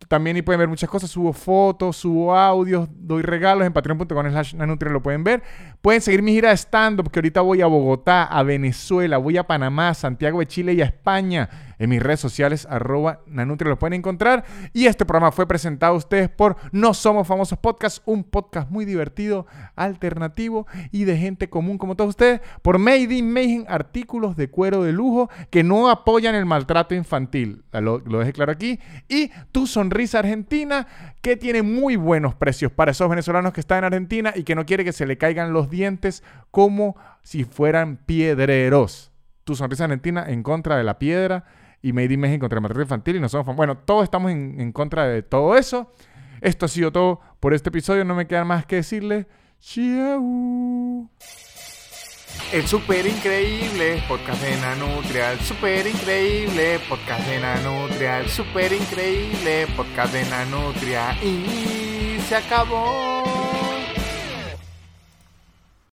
[0.07, 1.11] También ahí pueden ver muchas cosas.
[1.11, 5.43] Subo fotos, subo audios, doy regalos en patreon.com slash nanutria, lo pueden ver.
[5.83, 9.45] Pueden seguir mi gira de stand-up, que ahorita voy a Bogotá, a Venezuela, voy a
[9.45, 13.93] Panamá, Santiago de Chile y a España en mis redes sociales, arroba Nanutria, lo pueden
[13.93, 14.43] encontrar.
[14.73, 18.85] Y este programa fue presentado a ustedes por No Somos Famosos Podcast, un podcast muy
[18.85, 24.49] divertido, alternativo y de gente común como todos ustedes, por Made in Mayhem, artículos de
[24.49, 27.63] cuero de lujo que no apoyan el maltrato infantil.
[27.71, 28.79] Lo, lo dejé claro aquí.
[29.07, 30.87] Y Tu Sonrisa Argentina,
[31.21, 34.65] que tiene muy buenos precios para esos venezolanos que están en Argentina y que no
[34.65, 39.11] quiere que se le caigan los dientes como si fueran piedreros.
[39.43, 41.45] Tu Sonrisa Argentina en contra de la piedra
[41.81, 44.71] y Made in México contra el maltrato infantil y no somos Bueno, todos estamos en,
[44.71, 45.93] contra de todo eso.
[46.41, 48.05] Esto ha sido todo por este episodio.
[48.05, 49.27] No me queda más que decirle
[49.59, 51.09] chau.
[52.53, 60.23] El super increíble podcast de Nanutria, super increíble podcast de Nanutria, super increíble podcast de
[60.29, 63.56] Nanutria y se acabó.